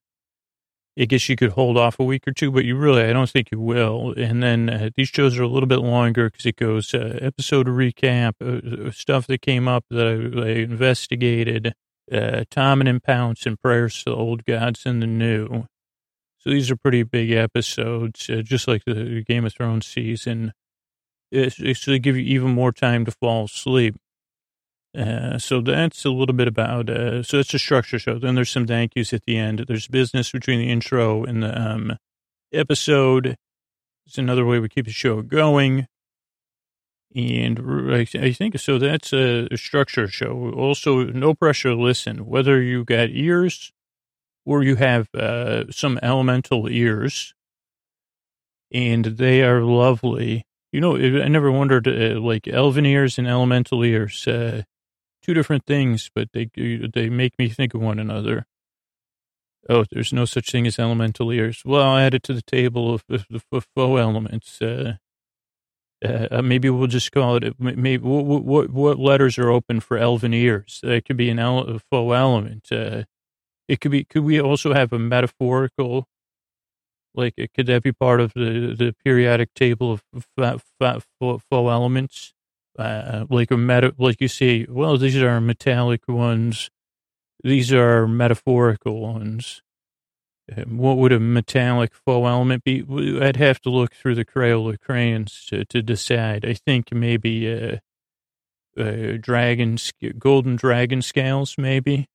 [0.99, 3.27] I guess you could hold off a week or two, but you really, I don't
[3.27, 4.13] think you will.
[4.15, 7.65] And then uh, these shows are a little bit longer because it goes uh, episode
[7.65, 11.73] recap, uh, uh, stuff that came up that I, I investigated,
[12.51, 15.65] Tom and Pounce and prayers to the old gods and the new.
[16.41, 20.53] So these are pretty big episodes, uh, just like the Game of Thrones season.
[21.31, 23.95] It's, it's to give you even more time to fall asleep.
[24.97, 28.17] Uh, so that's a little bit about, uh, so it's a structure show.
[28.17, 29.65] Then there's some thank yous at the end.
[29.67, 31.97] There's business between the intro and the um,
[32.51, 33.37] episode.
[34.07, 35.87] It's another way we keep the show going.
[37.15, 38.79] And I think so.
[38.79, 40.51] That's a, a structure show.
[40.57, 43.71] Also, no pressure to listen, whether you got ears
[44.45, 47.33] or you have uh, some elemental ears,
[48.71, 50.45] and they are lovely.
[50.71, 54.27] You know, I never wondered, uh, like elven ears and elemental ears.
[54.27, 54.63] Uh,
[55.21, 58.45] two different things, but they they make me think of one another.
[59.69, 61.61] Oh, there's no such thing as elemental ears.
[61.63, 64.61] Well, I'll add it to the table of the faux elements.
[64.61, 64.95] Uh,
[66.03, 67.59] uh, maybe we'll just call it.
[67.59, 70.79] Maybe what, what, what letters are open for elven ears?
[70.81, 72.71] That could be an ele- faux element.
[72.71, 73.03] Uh,
[73.67, 74.03] it could be.
[74.03, 76.07] Could we also have a metaphorical?
[77.13, 80.03] Like, could that be part of the the periodic table of
[80.37, 80.63] faux,
[81.19, 82.33] faux elements?
[82.77, 86.69] uh, like a meta, like you say, well, these are metallic ones.
[87.43, 89.61] These are metaphorical ones.
[90.55, 92.83] Um, what would a metallic faux element be?
[93.21, 96.45] I'd have to look through the Crayola crayons to, to decide.
[96.45, 97.77] I think maybe uh,
[98.79, 99.77] uh, dragon,
[100.17, 102.07] golden dragon scales, maybe.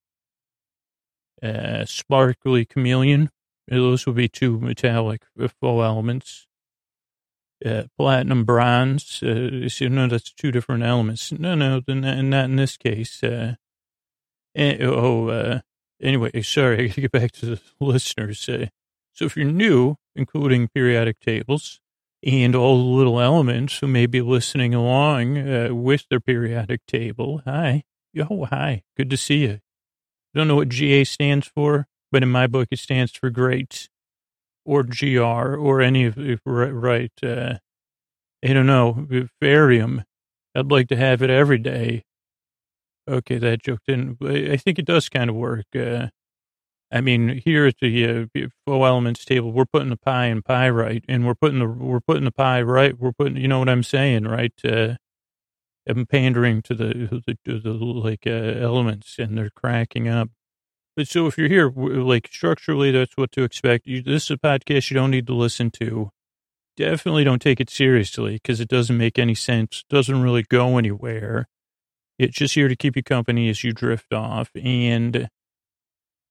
[1.43, 3.30] Uh, sparkly chameleon.
[3.68, 6.47] Those would be two metallic uh, full elements.
[7.64, 9.22] Uh, platinum bronze.
[9.22, 11.32] Uh, so no, that's two different elements.
[11.32, 13.22] No, no, not, not in this case.
[13.22, 13.55] Uh,
[14.55, 15.61] and, oh, uh,
[16.01, 18.49] anyway, sorry, I got to get back to the listeners.
[18.49, 18.66] Uh,
[19.12, 21.80] so if you're new, including periodic tables
[22.22, 27.43] and all the little elements who may be listening along uh, with their periodic table,
[27.45, 29.61] hi, yo, hi, good to see you.
[30.37, 33.89] Don't know what GA stands for, but in my book, it stands for great
[34.66, 37.12] or GR or any of right.
[37.22, 37.55] Uh,
[38.45, 40.05] I don't know, Vivarium.
[40.55, 42.05] I'd like to have it every day.
[43.09, 44.18] Okay, that joke didn't.
[44.22, 45.66] I think it does kind of work.
[45.74, 46.09] Uh,
[46.93, 50.68] I mean, here at the uh, full elements table, we're putting the pie in pie
[50.68, 52.99] right, and we're putting the we're putting the pie right.
[52.99, 54.53] We're putting, you know what I'm saying, right?
[54.62, 54.97] Uh,
[55.89, 60.30] I'm pandering to the the, the like uh, elements, and they're cracking up.
[60.97, 63.87] But so if you're here, like structurally, that's what to expect.
[63.87, 66.11] You, this is a podcast you don't need to listen to.
[66.76, 69.84] Definitely don't take it seriously because it doesn't make any sense.
[69.89, 71.49] Doesn't really go anywhere.
[72.18, 74.51] It's just here to keep you company as you drift off.
[74.55, 75.28] And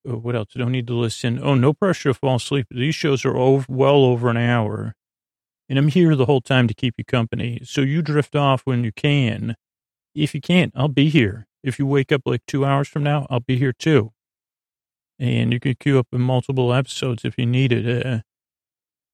[0.07, 0.49] oh, what else?
[0.55, 1.39] Don't need to listen.
[1.41, 2.67] Oh, no pressure to fall asleep.
[2.71, 4.95] These shows are over, well over an hour.
[5.67, 7.61] And I'm here the whole time to keep you company.
[7.63, 9.55] So you drift off when you can.
[10.13, 11.47] If you can't, I'll be here.
[11.63, 14.11] If you wake up like two hours from now, I'll be here too
[15.19, 18.05] and you can queue up in multiple episodes if you need it.
[18.05, 18.19] Uh,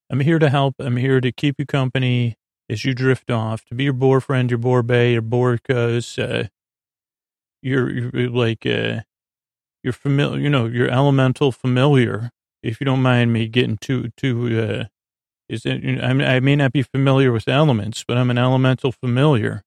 [0.09, 0.75] I'm here to help.
[0.79, 2.35] I'm here to keep you company
[2.69, 6.47] as you drift off, to be your boyfriend, your boy bay, your boy cuz, uh,
[7.61, 9.01] you're, you're like, uh,
[9.83, 12.31] you're familiar, you know, your elemental familiar,
[12.63, 14.85] if you don't mind me getting too, too, uh,
[15.51, 19.63] is it, I, may not be familiar with elements, but I'm an elemental familiar.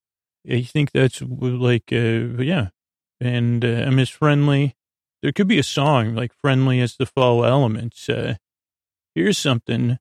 [0.50, 2.68] I think that's like, uh, yeah.
[3.20, 4.74] And uh, I'm as friendly
[5.24, 8.10] there could be a song like friendly as the fall elements.
[8.10, 8.34] Uh,
[9.14, 9.98] here's something,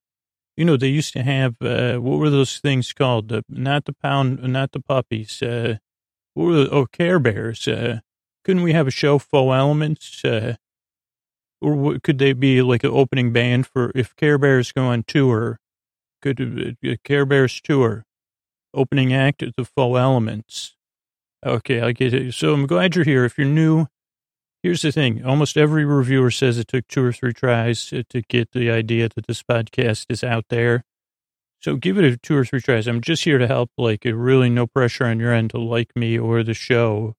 [0.58, 3.32] you know, they used to have, uh, what were those things called?
[3.32, 5.42] Uh, not the pound, not the puppies.
[5.42, 5.78] Uh,
[6.34, 7.66] what were the, oh, Care Bears.
[7.70, 8.02] Uh,
[8.44, 10.26] couldn't we have a show, Faux Elements?
[10.26, 10.56] Uh,
[11.62, 15.58] or could they be like an opening band for if Care Bears go on tour?
[16.24, 18.04] Could uh, Care Bears tour
[18.74, 20.76] opening act the Faux Elements?
[21.46, 22.34] Okay, I get it.
[22.34, 23.26] So I'm glad you're here.
[23.26, 23.88] If you're new,
[24.64, 25.26] Here's the thing.
[25.26, 29.28] Almost every reviewer says it took two or three tries to get the idea that
[29.28, 30.86] this podcast is out there.
[31.60, 32.88] So give it a two or three tries.
[32.88, 33.72] I'm just here to help.
[33.78, 37.14] Like, really no pressure on your end to like me or the show.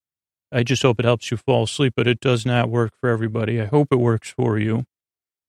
[0.51, 3.61] I just hope it helps you fall asleep, but it does not work for everybody.
[3.61, 4.85] I hope it works for you.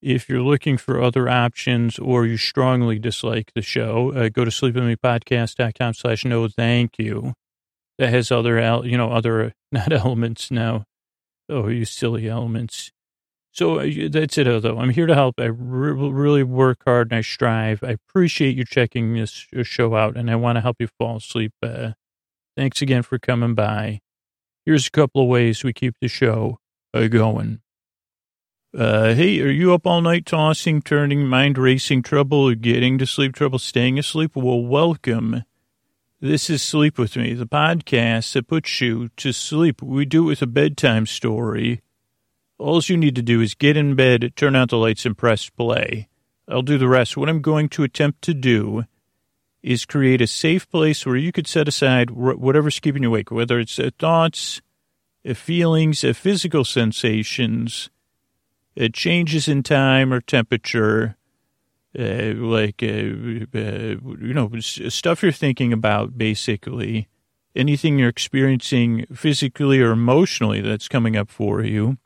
[0.05, 4.51] If you're looking for other options or you strongly dislike the show, uh, go to
[4.51, 7.33] sleepwithmepodcast.com slash no thank you.
[7.97, 10.85] That has other, you know, other, not elements now
[11.49, 12.91] Oh, you silly elements.
[13.51, 14.79] So uh, that's it, though.
[14.79, 15.35] I'm here to help.
[15.39, 17.83] I re- really work hard and I strive.
[17.83, 21.17] I appreciate you checking this uh, show out, and I want to help you fall
[21.17, 21.53] asleep.
[21.63, 21.91] Uh,
[22.57, 24.01] thanks again for coming by.
[24.65, 26.57] Here's a couple of ways we keep the show
[26.93, 27.61] uh, going.
[28.75, 33.33] Uh, hey, are you up all night tossing, turning, mind racing trouble, getting to sleep
[33.33, 34.35] trouble, staying asleep?
[34.35, 35.43] Well, welcome
[36.19, 39.81] this is Sleep With Me, the podcast that puts you to sleep.
[39.81, 41.83] We do it with a bedtime story.
[42.57, 45.49] All you need to do is get in bed, turn out the lights, and press
[45.49, 46.09] play.
[46.49, 47.15] I'll do the rest.
[47.15, 48.83] What I'm going to attempt to do
[49.63, 53.57] is create a safe place where you could set aside whatever's keeping you awake, whether
[53.57, 54.61] it's uh, thoughts,
[55.25, 57.89] uh, feelings, uh, physical sensations,
[58.93, 61.15] changes in time or temperature,
[61.97, 67.07] uh, like uh, uh, you know stuff you're thinking about basically.
[67.55, 71.97] Anything you're experiencing physically or emotionally that's coming up for you.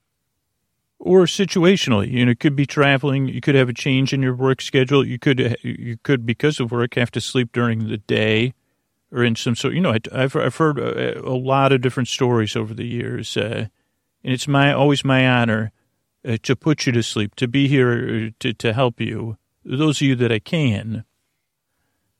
[1.00, 2.12] Or situationally.
[2.12, 3.28] You know it could be traveling.
[3.28, 5.04] You could have a change in your work schedule.
[5.04, 8.54] You could you could because of work have to sleep during the day
[9.12, 12.56] or in some sort you know i've, I've heard a, a lot of different stories
[12.56, 13.68] over the years uh,
[14.24, 15.72] and it's my always my honor
[16.28, 20.08] uh, to put you to sleep to be here to, to help you those of
[20.08, 21.04] you that I can.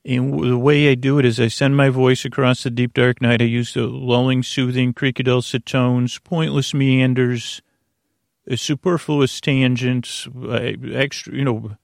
[0.06, 3.22] And the way I do it is I send my voice across the deep dark
[3.22, 3.42] night.
[3.42, 7.62] I use the lulling, soothing, creaky dulcet tones, pointless meanders,
[8.50, 11.78] uh, superfluous tangents, uh, extra, you know,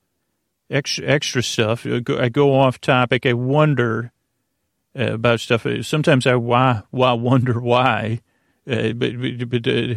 [0.70, 1.86] extra, extra stuff.
[1.86, 3.26] I go, I go off topic.
[3.26, 4.12] I wonder
[4.98, 5.68] uh, about stuff.
[5.82, 8.22] Sometimes I why, why wonder why,
[8.68, 9.14] uh, but
[9.50, 9.96] but uh,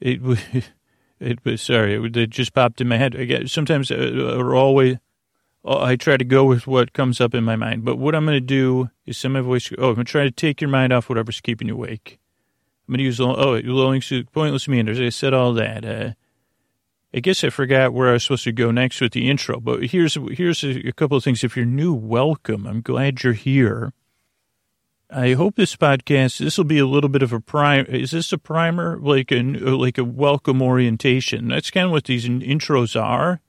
[0.00, 0.64] it.
[1.20, 3.12] It was sorry, it, it just popped in my head.
[3.12, 4.98] Get sometimes uh, or always.
[5.64, 7.84] Uh, I try to go with what comes up in my mind.
[7.84, 9.70] But what I'm going to do is send my voice.
[9.76, 12.20] Oh, I'm going to try to take your mind off whatever's keeping you awake.
[12.86, 14.02] I'm going to use oh, lulling,
[14.32, 15.00] pointless meanders.
[15.00, 15.84] I said all that.
[15.84, 16.12] Uh,
[17.12, 19.82] I guess I forgot where I was supposed to go next with the intro, but
[19.86, 21.42] here's here's a, a couple of things.
[21.42, 22.66] If you're new, welcome.
[22.66, 23.92] I'm glad you're here.
[25.10, 27.86] I hope this podcast, this will be a little bit of a prime.
[27.86, 28.98] Is this a primer?
[28.98, 31.48] Like a, like a welcome orientation.
[31.48, 33.40] That's kind of what these intros are.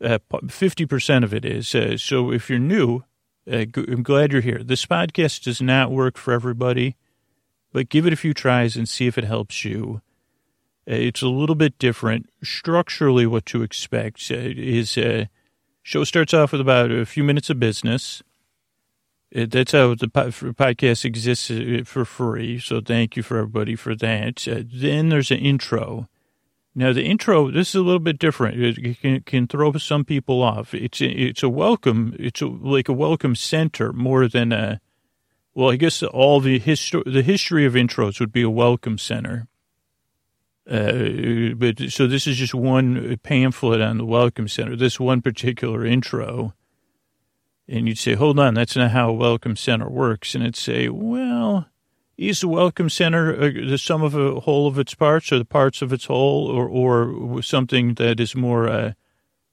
[0.00, 1.74] Uh, 50% of it is.
[1.74, 3.02] Uh, so if you're new,
[3.50, 4.62] uh, I'm glad you're here.
[4.62, 6.96] This podcast does not work for everybody,
[7.72, 10.00] but give it a few tries and see if it helps you.
[10.88, 12.28] Uh, it's a little bit different.
[12.42, 14.96] Structurally, what to expect uh, is
[15.82, 18.22] show starts off with about a few minutes of business
[19.34, 22.58] that's how the podcast exists uh, for free.
[22.60, 24.46] So thank you for everybody for that.
[24.46, 26.08] Uh, then there's an intro.
[26.74, 28.60] Now the intro, this is a little bit different.
[28.60, 30.72] It can, can throw some people off.
[30.72, 32.14] It's a, it's a welcome.
[32.18, 34.80] It's a, like a welcome center more than a.
[35.52, 39.46] Well, I guess all the history the history of intros would be a welcome center.
[40.68, 44.74] Uh, but so this is just one pamphlet on the welcome center.
[44.74, 46.54] This one particular intro
[47.68, 50.34] and you'd say, hold on, that's not how a welcome center works.
[50.34, 51.66] And it'd say, well,
[52.16, 55.44] is the welcome center uh, the sum of a whole of its parts or the
[55.44, 58.92] parts of its whole or, or something that is more uh,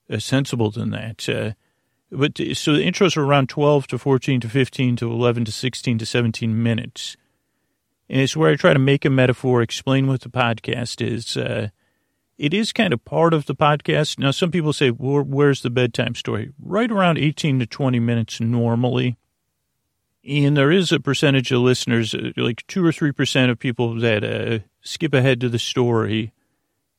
[0.10, 1.28] uh, sensible than that?
[1.28, 1.52] Uh,
[2.12, 5.98] but so the intros are around 12 to 14 to 15 to 11 to 16
[5.98, 7.16] to 17 minutes.
[8.10, 11.70] And it's where I try to make a metaphor, explain what the podcast is, uh,
[12.42, 14.18] it is kind of part of the podcast.
[14.18, 16.52] Now, some people say, well, where's the bedtime story?
[16.60, 19.16] Right around 18 to 20 minutes normally.
[20.28, 24.24] And there is a percentage of listeners, uh, like two or 3% of people that
[24.24, 26.34] uh, skip ahead to the story.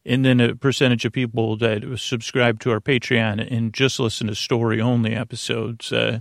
[0.06, 4.36] And then a percentage of people that subscribe to our Patreon and just listen to
[4.36, 5.92] story only episodes.
[5.92, 6.20] Uh,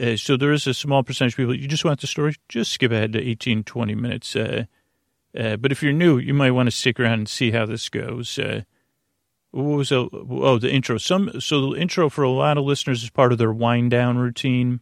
[0.00, 2.72] uh, so there is a small percentage of people, you just want the story, just
[2.72, 4.34] skip ahead to 18, 20 minutes.
[5.38, 7.88] Uh, but if you're new, you might want to stick around and see how this
[7.88, 8.38] goes.
[8.38, 8.62] Uh,
[9.50, 10.98] what was the, oh the intro?
[10.98, 14.18] Some so the intro for a lot of listeners is part of their wind down
[14.18, 14.80] routine,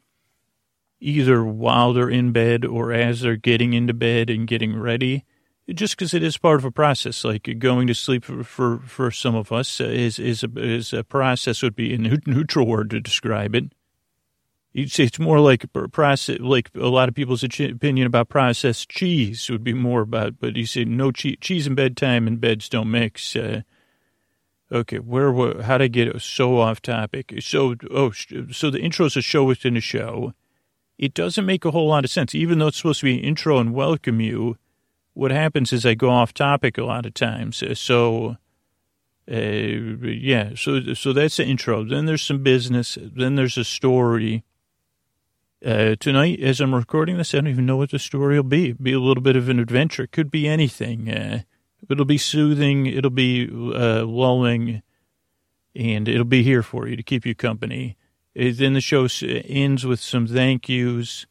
[1.00, 5.24] either while they're in bed or as they're getting into bed and getting ready.
[5.68, 9.10] Just because it is part of a process, like going to sleep for for, for
[9.10, 13.00] some of us is is a, is a process would be a neutral word to
[13.00, 13.72] describe it.
[14.72, 19.50] You'd say it's more like process, like a lot of people's opinion about processed cheese
[19.50, 22.90] would be more about, but you say no cheese, cheese and bedtime and beds don't
[22.90, 23.34] mix.
[23.34, 23.62] Uh,
[24.70, 27.34] okay, where, how did I get so off topic?
[27.40, 30.34] So, oh, so the intro is a show within a show.
[30.98, 33.24] It doesn't make a whole lot of sense, even though it's supposed to be an
[33.24, 34.56] intro and welcome you.
[35.14, 37.60] What happens is I go off topic a lot of times.
[37.60, 38.36] Uh, so,
[39.28, 41.82] uh, yeah, so so that's the intro.
[41.82, 42.96] Then there's some business.
[43.00, 44.44] Then there's a story
[45.64, 48.70] uh, tonight, as I'm recording this, I don't even know what the story will be.
[48.70, 50.04] It'll be a little bit of an adventure.
[50.04, 51.10] It could be anything.
[51.10, 51.42] Uh,
[51.88, 52.86] it'll be soothing.
[52.86, 54.82] It'll be uh, lulling,
[55.74, 57.96] and it'll be here for you to keep you company.
[58.38, 61.26] Uh, then the show ends with some thank yous.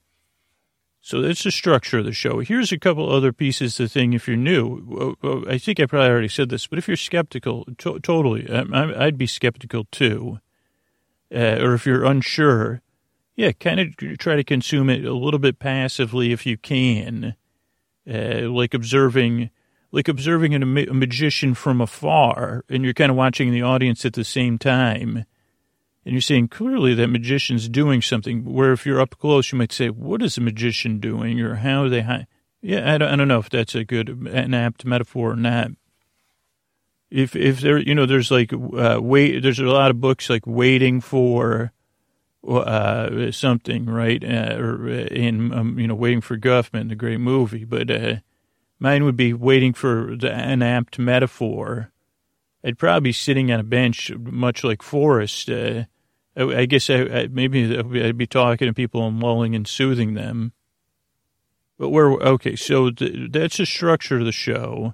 [1.01, 2.39] So that's the structure of the show.
[2.39, 4.13] Here's a couple other pieces to thing.
[4.13, 5.15] If you're new,
[5.49, 9.17] I think I probably already said this, but if you're skeptical, to- totally, I, would
[9.17, 10.39] be skeptical too.
[11.33, 12.81] Uh, or if you're unsure,
[13.39, 17.35] yeah, kind of try to consume it a little bit passively if you can,
[18.05, 19.49] uh, like observing,
[19.93, 24.11] like observing a, a magician from afar, and you're kind of watching the audience at
[24.11, 25.23] the same time,
[26.03, 28.43] and you're seeing clearly that magician's doing something.
[28.43, 31.83] Where if you're up close, you might say, "What is a magician doing?" or "How
[31.83, 32.27] are they?" Hi-?
[32.61, 35.71] Yeah, I don't, I don't know if that's a good, an apt metaphor or not
[37.09, 40.45] if if there you know there's like uh, wait there's a lot of books like
[40.45, 41.71] waiting for
[42.47, 44.23] uh, something, right?
[44.23, 47.65] Uh, or uh, in, um, you know, Waiting for Guffman, the great movie.
[47.65, 48.15] But uh,
[48.79, 51.91] mine would be waiting for the, an apt metaphor.
[52.63, 55.49] I'd probably be sitting on a bench, much like Forrest.
[55.49, 55.85] Uh,
[56.35, 60.13] I, I, guess I, I, maybe I'd be talking to people and lulling and soothing
[60.13, 60.53] them.
[61.77, 64.93] But where, okay, so th- that's the structure of the show.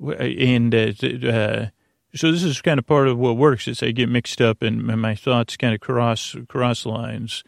[0.00, 1.66] And uh
[2.14, 4.82] so this is kind of part of what works is I get mixed up and
[4.84, 7.42] my thoughts kind of cross cross lines.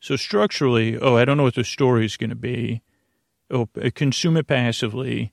[0.00, 2.82] So structurally, oh, I don't know what the story is going to be.
[3.50, 5.32] Oh, consume it passively.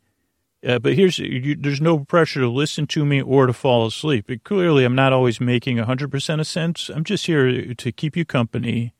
[0.65, 4.29] Uh, but here's you, there's no pressure to listen to me or to fall asleep.
[4.43, 6.89] Clearly, I'm not always making 100% of sense.
[6.89, 8.93] I'm just here to keep you company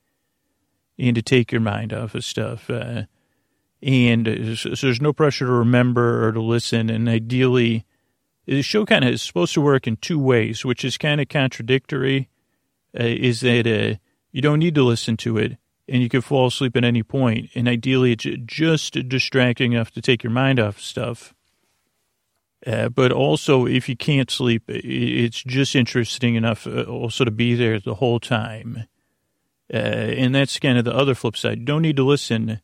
[0.97, 2.69] and to take your mind off of stuff.
[2.69, 3.03] Uh,
[3.81, 6.89] and so there's no pressure to remember or to listen.
[6.89, 7.85] And ideally,
[8.49, 11.29] the show kind of is supposed to work in two ways, which is kind of
[11.29, 12.29] contradictory.
[12.99, 13.95] Uh, is that uh,
[14.31, 17.51] you don't need to listen to it, and you can fall asleep at any point,
[17.53, 21.35] and ideally it's just distracting enough to take your mind off stuff.
[22.65, 27.53] Uh, but also, if you can't sleep, it's just interesting enough uh, also to be
[27.53, 28.85] there the whole time.
[29.71, 31.63] Uh, and that's kind of the other flip side.
[31.63, 32.59] don't need to listen,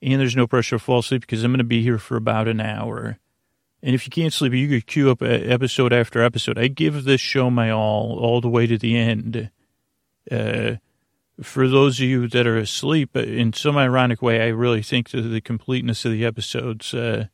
[0.00, 2.46] and there's no pressure to fall asleep because I'm going to be here for about
[2.46, 3.18] an hour.
[3.82, 6.58] And if you can't sleep, you could queue up episode after episode.
[6.58, 9.50] I give this show my all, all the way to the end.
[10.30, 10.76] Uh,
[11.40, 15.22] for those of you that are asleep, in some ironic way, I really think that
[15.22, 17.26] the completeness of the episodes uh,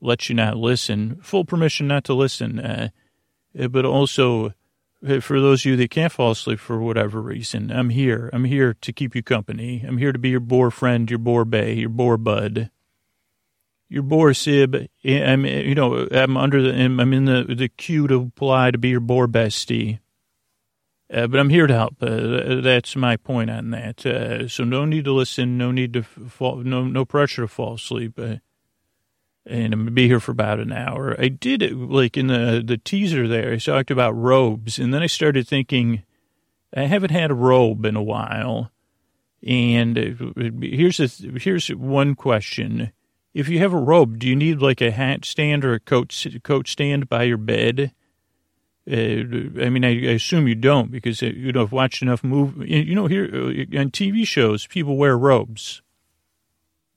[0.00, 2.58] let you not listen, full permission not to listen.
[2.58, 2.88] Uh,
[3.58, 4.54] uh, but also,
[5.06, 8.30] uh, for those of you that can't fall asleep for whatever reason, I'm here.
[8.32, 9.84] I'm here to keep you company.
[9.86, 12.70] I'm here to be your bore friend, your bore bay, your bore bud,
[13.92, 14.88] your bore sib.
[15.04, 18.88] I'm, you know, I'm under the, I'm in the the queue to apply to be
[18.88, 19.98] your bore bestie.
[21.12, 21.96] Uh, but I'm here to help.
[22.00, 24.06] Uh, that's my point on that.
[24.06, 25.58] Uh, so no need to listen.
[25.58, 26.56] No need to fall.
[26.56, 28.18] No no pressure to fall asleep.
[28.18, 28.36] Uh,
[29.44, 31.14] and I'm gonna be here for about an hour.
[31.20, 33.52] I did it like in the the teaser there.
[33.52, 36.02] I talked about robes, and then I started thinking,
[36.74, 38.70] I haven't had a robe in a while.
[39.46, 39.96] And
[40.62, 42.92] here's a, here's one question:
[43.34, 46.26] If you have a robe, do you need like a hat stand or a coat
[46.42, 47.92] coat stand by your bed?
[48.90, 49.24] Uh,
[49.62, 52.68] I mean, I, I, assume you don't because uh, you know I've watched enough move.
[52.68, 55.82] You know, here uh, on TV shows, people wear robes,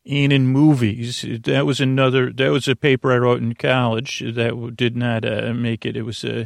[0.03, 2.33] and in movies, that was another.
[2.33, 5.95] That was a paper I wrote in college that did not uh, make it.
[5.95, 6.45] It was a, uh,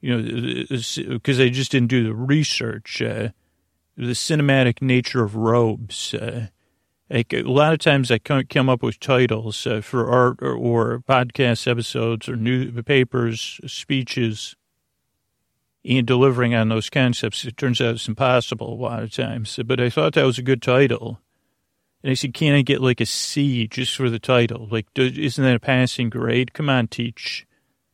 [0.00, 0.64] you know,
[1.10, 3.02] because I just didn't do the research.
[3.02, 3.28] Uh,
[3.94, 6.14] the cinematic nature of robes.
[7.10, 12.28] A lot of times I come up with titles for art or, or podcast episodes
[12.28, 14.56] or newspapers, speeches
[15.82, 17.46] in delivering on those concepts.
[17.46, 19.58] It turns out it's impossible a lot of times.
[19.64, 21.20] But I thought that was a good title.
[22.02, 24.68] And I said, can I get like a C just for the title?
[24.70, 26.52] Like, isn't that a passing grade?
[26.52, 27.46] Come on, teach.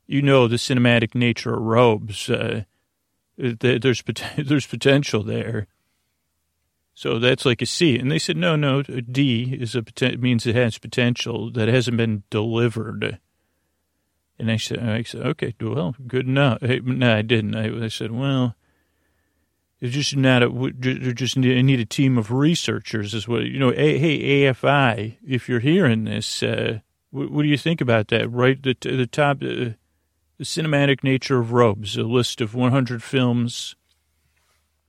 [0.06, 2.28] You know the cinematic nature of robes.
[2.28, 2.64] Uh,
[3.38, 4.02] there's
[4.36, 5.68] there's potential there.
[6.94, 7.98] So that's like a C.
[7.98, 9.84] And they said, no, no, a D is a
[10.16, 13.18] means it has potential that hasn't been delivered.
[14.38, 16.62] And I said, I said, okay, well, good enough.
[16.62, 17.56] No, I didn't.
[17.56, 18.54] I, I said, well,
[19.80, 20.72] it's just not a,
[21.12, 25.48] just need, I need a team of researchers is what, you know, hey, AFI, if
[25.48, 26.78] you're hearing this, uh,
[27.10, 28.30] what, what, do you think about that?
[28.30, 29.74] Right the, the top, uh,
[30.38, 33.76] the cinematic nature of robes, a list of 100 films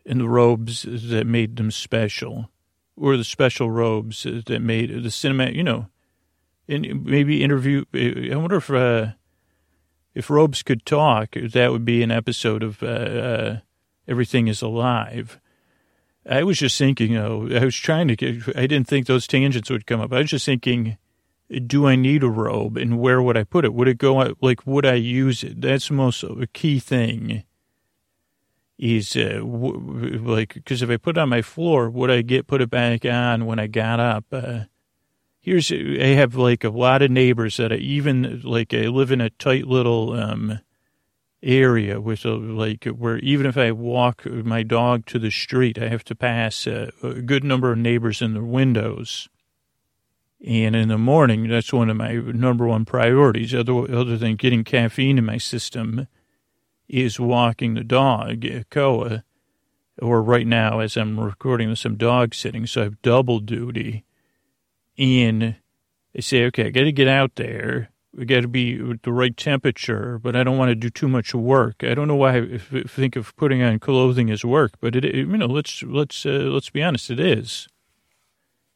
[0.05, 2.49] and the robes that made them special,
[2.95, 5.87] or the special robes that made the cinematic, you know,
[6.67, 7.85] and maybe interview.
[7.93, 9.07] I wonder if, uh,
[10.13, 13.57] if robes could talk, that would be an episode of uh, uh,
[14.07, 15.39] Everything is Alive.
[16.27, 19.69] I was just thinking, know, I was trying to get, I didn't think those tangents
[19.69, 20.11] would come up.
[20.11, 20.97] I was just thinking,
[21.67, 23.73] do I need a robe and where would I put it?
[23.73, 25.61] Would it go, like, would I use it?
[25.61, 27.43] That's the most key thing
[28.77, 32.47] is, uh, w- like, because if I put it on my floor, would I get,
[32.47, 34.25] put it back on when I got up?
[34.31, 34.61] Uh,
[35.45, 39.21] here's I have like a lot of neighbors that I even like I live in
[39.21, 40.59] a tight little um
[41.43, 45.87] area with a like where even if I walk my dog to the street, I
[45.87, 49.29] have to pass a, a good number of neighbors in the windows.
[50.45, 54.63] And in the morning, that's one of my number one priorities, other other than getting
[54.63, 56.07] caffeine in my system,
[56.87, 59.23] is walking the dog, Koa.
[60.01, 64.03] Or right now, as I'm recording this, I'm dog sitting, so I have double duty
[64.97, 65.55] and
[66.15, 67.89] I say, okay, I got to get out there.
[68.13, 71.09] We got to be with the right temperature, but I don't want to do too
[71.09, 71.83] much work.
[71.83, 72.57] I don't know why I
[72.87, 76.69] think of putting on clothing as work, but it, you know, let's let's uh, let's
[76.69, 77.67] be honest, it is.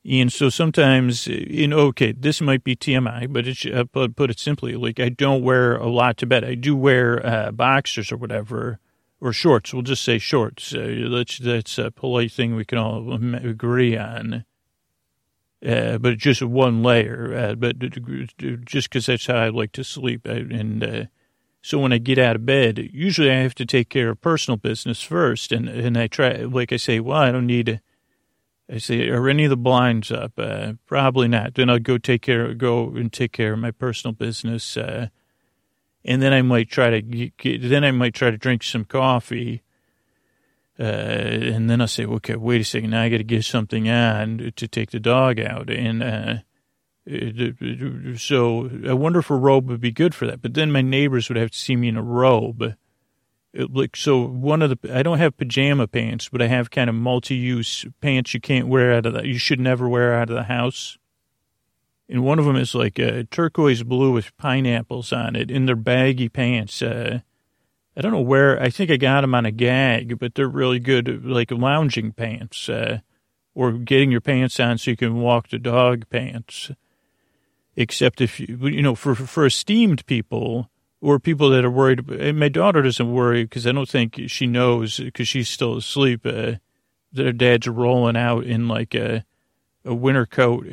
[0.09, 1.27] And so sometimes,
[1.67, 5.43] know, okay, this might be TMI, but it's uh, put it simply, like I don't
[5.43, 6.43] wear a lot to bed.
[6.43, 8.79] I do wear uh, boxers or whatever,
[9.21, 9.71] or shorts.
[9.71, 10.73] We'll just say shorts.
[10.73, 14.45] Uh, that's that's a polite thing we can all agree on
[15.65, 17.35] uh, but just one layer.
[17.35, 17.79] Uh, but
[18.65, 21.05] just because that's how I like to sleep, and uh,
[21.61, 24.57] so when I get out of bed, usually I have to take care of personal
[24.57, 27.81] business first, and and I try, like I say, well, I don't need.
[28.71, 30.33] I say, are any of the blinds up?
[30.37, 31.55] Uh, probably not.
[31.55, 35.07] Then I'll go take care, go and take care of my personal business, uh,
[36.05, 39.63] and then I might try to get, then I might try to drink some coffee
[40.79, 42.91] uh, and then I say, okay, wait a second.
[42.91, 45.69] Now I got to get something on to take the dog out.
[45.69, 46.35] And uh,
[48.17, 50.41] so I wonder if a robe would be good for that.
[50.41, 52.75] But then my neighbors would have to see me in a robe.
[53.53, 56.89] It, like so, one of the I don't have pajama pants, but I have kind
[56.89, 60.35] of multi-use pants you can't wear out of the you should never wear out of
[60.35, 60.97] the house.
[62.09, 65.75] and one of them is like a turquoise blue with pineapples on it in their
[65.75, 66.81] baggy pants.
[66.81, 67.19] Uh,
[67.95, 68.61] I don't know where.
[68.61, 72.69] I think I got them on a gag, but they're really good, like lounging pants,
[72.69, 72.99] uh,
[73.53, 76.71] or getting your pants on so you can walk the dog pants.
[77.75, 80.69] Except if you, you know, for for esteemed people
[81.01, 82.35] or people that are worried.
[82.35, 86.25] my daughter doesn't worry because I don't think she knows because she's still asleep.
[86.25, 86.53] Uh,
[87.15, 89.23] her dad's rolling out in like a
[89.85, 90.67] a winter coat.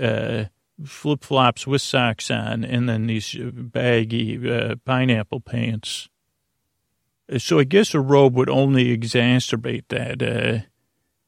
[0.00, 0.44] Uh,
[0.84, 6.08] flip flops with socks on, and then these baggy uh, pineapple pants.
[7.36, 10.66] So I guess a robe would only exacerbate that, uh,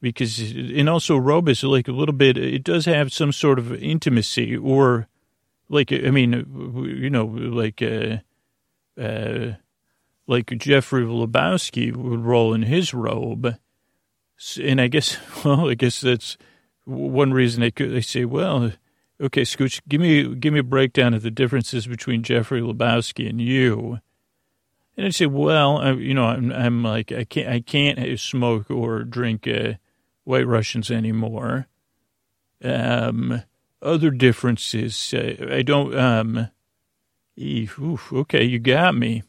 [0.01, 2.39] because and also robe is like a little bit.
[2.39, 5.09] It does have some sort of intimacy, or
[5.68, 6.32] like I mean,
[7.02, 7.82] you know, like
[8.99, 9.53] uh,
[10.27, 13.57] like Jeffrey Lebowski would roll in his robe,
[14.62, 16.39] and I guess well, I guess that's
[16.85, 18.73] one reason they could they say well
[19.21, 23.39] Okay, Scooch, give me give me a breakdown of the differences between Jeffrey Lebowski and
[23.39, 24.01] you.
[24.97, 28.71] And I say, well, I, you know, I'm, I'm like, I can't, I can't smoke
[28.71, 29.75] or drink uh,
[30.25, 31.67] White Russians anymore.
[32.62, 33.43] Um,
[33.83, 35.95] other differences, uh, I don't.
[35.95, 36.49] Um,
[37.41, 39.23] oof, okay, you got me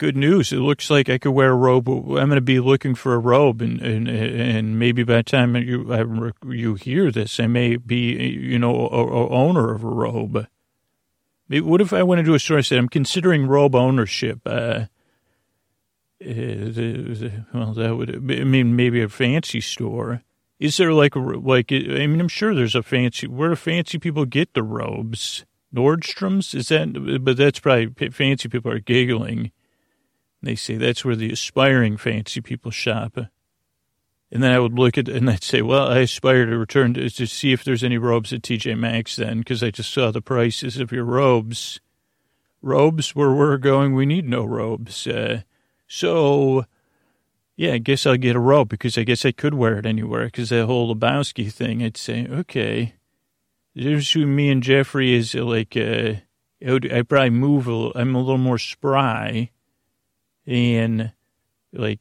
[0.00, 0.50] good news.
[0.50, 1.86] It looks like I could wear a robe.
[1.86, 5.54] I'm going to be looking for a robe, and and, and maybe by the time
[5.54, 10.46] you you hear this, I may be you know a, a owner of a robe.
[11.48, 14.40] What if I went into a store and said I'm considering robe ownership?
[14.46, 14.86] Uh,
[16.22, 16.72] uh
[17.52, 20.22] well, that would I mean maybe a fancy store.
[20.58, 24.24] Is there like like I mean I'm sure there's a fancy where do fancy people
[24.24, 25.44] get the robes?
[25.74, 27.20] Nordstrom's is that?
[27.22, 29.52] But that's probably fancy people are giggling.
[30.42, 33.18] They say that's where the aspiring fancy people shop.
[34.32, 37.10] And then I would look at and I'd say, well, I aspire to return to,
[37.10, 40.22] to see if there's any robes at TJ Maxx then, because I just saw the
[40.22, 41.80] prices of your robes.
[42.62, 45.06] Robes, where we're going, we need no robes.
[45.06, 45.42] Uh,
[45.88, 46.64] so,
[47.56, 50.26] yeah, I guess I'll get a robe because I guess I could wear it anywhere
[50.26, 52.94] because that whole Lebowski thing, I'd say, okay.
[53.74, 56.14] Who me and Jeffrey is like, uh,
[56.66, 59.50] I probably move, a, I'm a little more spry
[60.46, 61.12] and
[61.72, 62.00] like,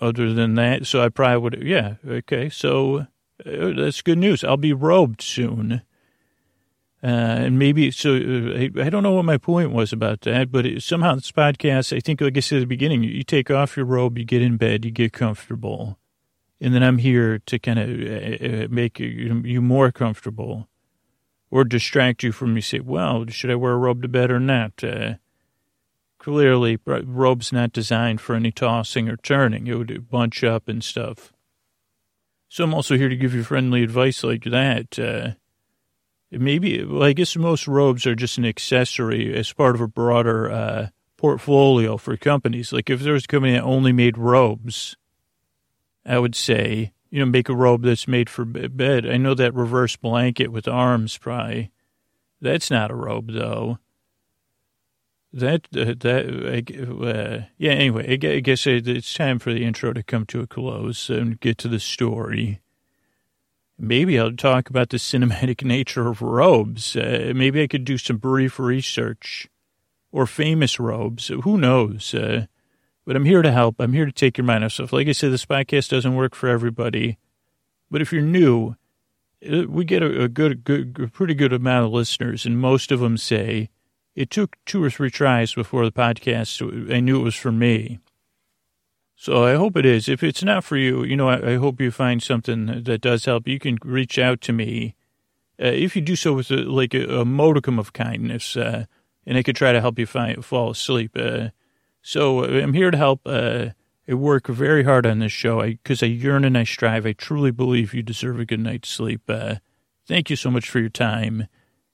[0.00, 2.48] other than that, so I probably would, yeah, okay.
[2.48, 3.06] So
[3.44, 4.44] uh, that's good news.
[4.44, 5.82] I'll be robed soon.
[7.02, 10.50] Uh, and maybe, so uh, I, I, don't know what my point was about that,
[10.50, 13.22] but it, somehow this podcast, I think, like I said at the beginning, you, you
[13.22, 15.98] take off your robe, you get in bed, you get comfortable.
[16.60, 20.68] And then I'm here to kind of uh, uh, make you, you more comfortable
[21.50, 24.40] or distract you from you say, well, should I wear a robe to bed or
[24.40, 24.82] not?
[24.82, 25.14] Uh,
[26.26, 29.68] Clearly, robe's not designed for any tossing or turning.
[29.68, 31.32] It would bunch up and stuff.
[32.48, 34.98] So I'm also here to give you friendly advice like that.
[34.98, 35.34] Uh,
[36.32, 40.50] maybe, well, I guess most robes are just an accessory as part of a broader
[40.50, 42.72] uh, portfolio for companies.
[42.72, 44.96] Like if there was a company that only made robes,
[46.04, 49.08] I would say, you know, make a robe that's made for bed.
[49.08, 51.70] I know that reverse blanket with arms, probably.
[52.42, 53.78] That's not a robe, though
[55.32, 57.72] that uh, that uh, yeah.
[57.72, 61.56] Anyway, I guess it's time for the intro to come to a close and get
[61.58, 62.60] to the story.
[63.78, 66.96] Maybe I'll talk about the cinematic nature of robes.
[66.96, 69.48] Uh, maybe I could do some brief research
[70.12, 71.28] or famous robes.
[71.28, 72.14] Who knows?
[72.14, 72.46] Uh,
[73.06, 73.76] but I'm here to help.
[73.78, 74.92] I'm here to take your mind off stuff.
[74.92, 77.18] Like I said, this podcast doesn't work for everybody.
[77.90, 78.74] But if you're new,
[79.48, 82.90] uh, we get a, a good, good, a pretty good amount of listeners, and most
[82.90, 83.70] of them say
[84.16, 86.92] it took two or three tries before the podcast.
[86.92, 88.00] I knew it was for me.
[89.14, 90.08] So I hope it is.
[90.08, 93.24] If it's not for you, you know, I, I hope you find something that does
[93.24, 93.46] help.
[93.46, 94.94] You can reach out to me.
[95.62, 98.84] Uh, if you do so with a, like a, a modicum of kindness, uh,
[99.24, 101.12] and I could try to help you find, fall asleep.
[101.16, 101.48] Uh,
[102.06, 103.22] so I'm here to help.
[103.26, 103.70] Uh,
[104.08, 107.04] I work very hard on this show because I, I, yearn and I strive.
[107.04, 109.22] I truly believe you deserve a good night's sleep.
[109.28, 109.56] Uh,
[110.06, 111.48] thank you so much for your time.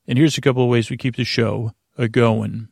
[0.06, 2.68] And here's a couple of ways we keep the show a going.